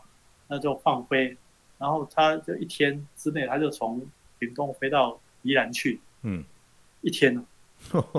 [0.47, 1.38] 那就放飞。
[1.80, 4.01] 然后它就一天之内，它就从
[4.39, 6.43] 屏东飞到宜兰去，嗯，
[7.01, 7.43] 一天，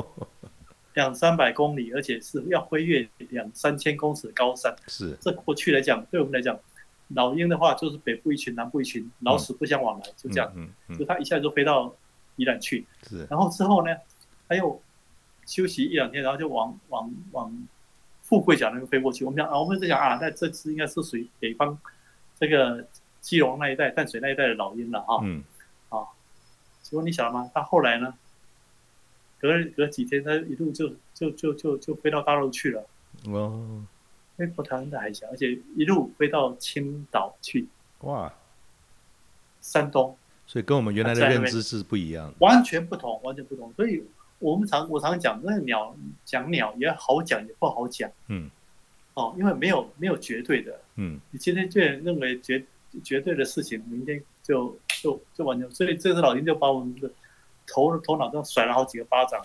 [0.93, 4.75] 两三百公里，而且是要飞越两三千公尺的高山。
[4.87, 6.59] 是，这过去来讲，对我们来讲，
[7.09, 10.53] 老鹰的话就是北部一群，南部一群，老死不相往来，就这样。
[10.55, 11.95] 嗯嗯，就它一下就飞到
[12.37, 12.87] 宜兰去。
[13.09, 13.95] 是，然后之后呢，
[14.49, 14.81] 它又
[15.47, 17.67] 休息一两天，然后就往往往
[18.23, 19.25] 富贵角那边飞过去。
[19.25, 21.79] 我们想啊，我们在想啊，那这次应该是属于北方
[22.39, 22.87] 这个。
[23.25, 25.43] 基隆那一带、淡水那一带的老鹰了哈，嗯，
[25.89, 26.05] 啊，
[26.83, 27.51] 结果你晓得吗？
[27.55, 28.13] 它后来呢，
[29.39, 32.87] 隔隔几天，它一路就就就就就飞到大陆去了，
[33.29, 33.83] 哦，
[34.37, 37.67] 飞过台湾的海峡，而且一路飞到青岛去，
[38.01, 38.33] 哇，
[39.61, 40.17] 山东，
[40.47, 43.73] 所以跟我们原来的认知是不一样，完全不同，完全不同。
[43.75, 44.05] 所以
[44.39, 48.51] 我们常我常讲，那个鸟讲鸟也好讲也不好讲，嗯，
[49.15, 52.65] 哦，因为没有没有绝对的，嗯，你今天就认为绝。
[53.03, 55.69] 绝对的事情，明天就就就完全。
[55.73, 57.11] 所以这次老鹰就把我们的
[57.67, 59.43] 头头脑都甩了好几个巴掌，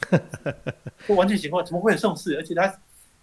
[1.08, 2.36] 不完全情况，怎么会有这种事？
[2.38, 2.72] 而且他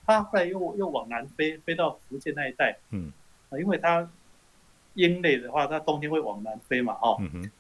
[0.07, 3.13] 他后来又又往南飞，飞到福建那一带，嗯，
[3.51, 4.09] 啊，因为它
[4.95, 7.51] 鹰类的话，它冬天会往南飞嘛，哦，嗯哼，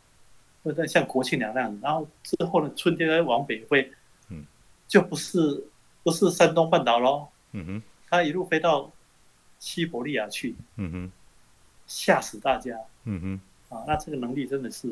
[0.62, 3.92] 或者像国庆两那样子，然后之后呢，春天再往北飞，
[4.30, 4.46] 嗯，
[4.86, 5.66] 就不是
[6.02, 8.90] 不是山东半岛喽，嗯哼，它一路飞到
[9.58, 11.12] 西伯利亚去，嗯哼。
[11.88, 12.76] 吓死大家！
[13.04, 13.20] 嗯
[13.68, 14.88] 哼，啊，那这个能力真的是，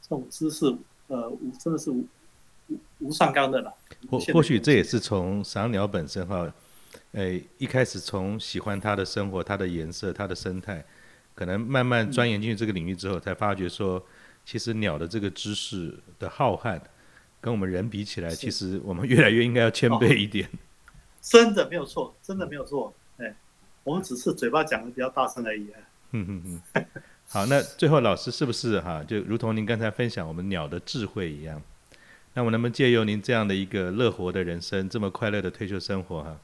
[0.00, 0.74] 这种知识，
[1.08, 1.30] 呃，
[1.60, 2.02] 真的是无
[2.68, 3.74] 无无上纲的了。
[4.08, 6.52] 或或许这也是从赏鸟本身哈，
[7.12, 10.84] 呃，一开始从喜欢它的生活、它的颜色、它的生态，
[11.34, 14.04] 可能慢慢钻研进去这个领域之后，才发觉说，
[14.44, 16.80] 其实鸟的这个知识的浩瀚，
[17.40, 20.46] 跟我们人比起来，其实我们越来越应该要谦卑一点。
[20.46, 20.58] 哦，
[21.20, 22.94] 真的没有错，真的没有错。
[23.18, 23.34] 哎
[23.84, 25.66] 我们只是嘴巴讲的比较大声而已。
[26.12, 26.84] 嗯嗯嗯。
[27.26, 31.62] 好，那最后老师是不是哈，就如同您刚才分享我们鸟的智慧一样，
[32.34, 36.38] 那我能不能借由您这样的一个乐活的人生，这么快乐的退休生活哈，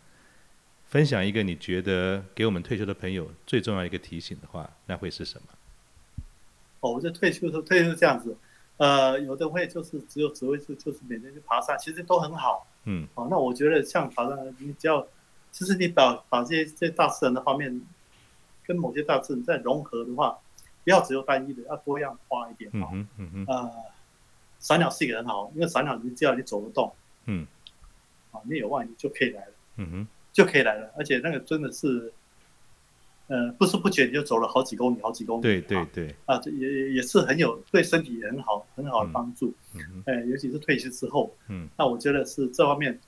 [0.86, 5.46] 分享一个你觉得给我们退休的朋友最重要一个提醒的话，那会是什么？
[6.80, 8.36] 哦，我这退休的时候退休是这样子，
[8.76, 12.66] 呃，有的会就是只有只会是就是每天去爬山，其实都很好。
[12.84, 13.06] 嗯。
[13.14, 15.06] 哦，那我觉得像爬山，你只要。
[15.56, 17.80] 其实你把把这些这些大自然的方面，
[18.66, 20.36] 跟某些大自然再融合的话，
[20.82, 23.06] 不要只有单一的，要多样化一点嗯。
[23.16, 23.70] 嗯嗯呃，
[24.64, 26.90] 赏鸟是一个很好，因为散鸟你只要你走得动，
[27.26, 27.46] 嗯，
[28.32, 29.52] 啊，你有望你就可以来了。
[29.76, 32.10] 嗯哼，就可以来了，而且那个真的是，
[33.26, 35.42] 呃，不知不觉你就走了好几公里，好几公里。
[35.42, 36.14] 对对对。
[36.24, 39.52] 啊，这也也是很有对身体很好很好的帮助。
[39.74, 40.02] 嗯嗯。
[40.06, 41.30] 哎，尤其是退休之后。
[41.48, 41.68] 嗯。
[41.76, 42.98] 那我觉得是这方面，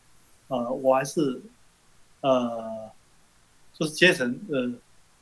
[0.48, 1.42] 呃，我还是。
[2.22, 2.90] 呃，
[3.72, 4.72] 就是阶层呃，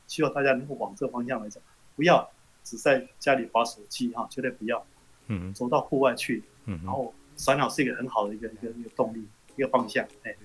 [0.07, 1.61] 希望大家能够往这个方向来讲，
[1.95, 2.27] 不要
[2.63, 4.83] 只在家里划手机哈，绝对不要。
[5.27, 10.05] 嗯，走到户外去，嗯，然后赏鸟是一个很好的一个一个一个动力，一个方向。
[10.23, 10.35] 哎，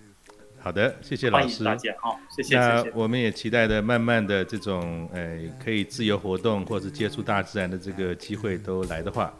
[0.59, 1.65] 好的，谢谢老师。
[1.65, 2.57] 大家哈，谢谢。
[2.57, 9.33] 那我们也期待的，慢慢的这种呃，可以自由活动或者接触大自然的这个机会都来的话，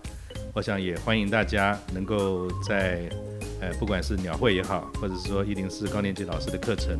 [0.55, 3.09] 我想也欢迎大家能够在。
[3.63, 6.99] 呃，不管是鸟会也好，或者是说一零四高年级老师的课程，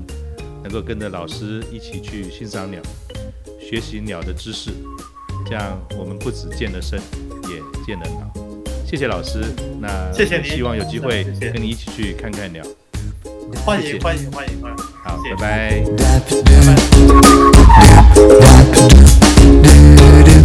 [0.63, 2.83] 能够跟着老师一起去欣赏鸟，
[3.59, 4.71] 学习鸟的知识，
[5.47, 7.40] 这样我们不止健了身，也
[7.85, 8.31] 见的脑。
[8.87, 9.45] 谢谢老师，
[9.81, 12.63] 那谢谢你，希望有机会跟你一起去看看鸟。
[13.65, 15.83] 欢迎欢迎欢迎欢迎，好，谢谢拜
[20.35, 20.40] 拜。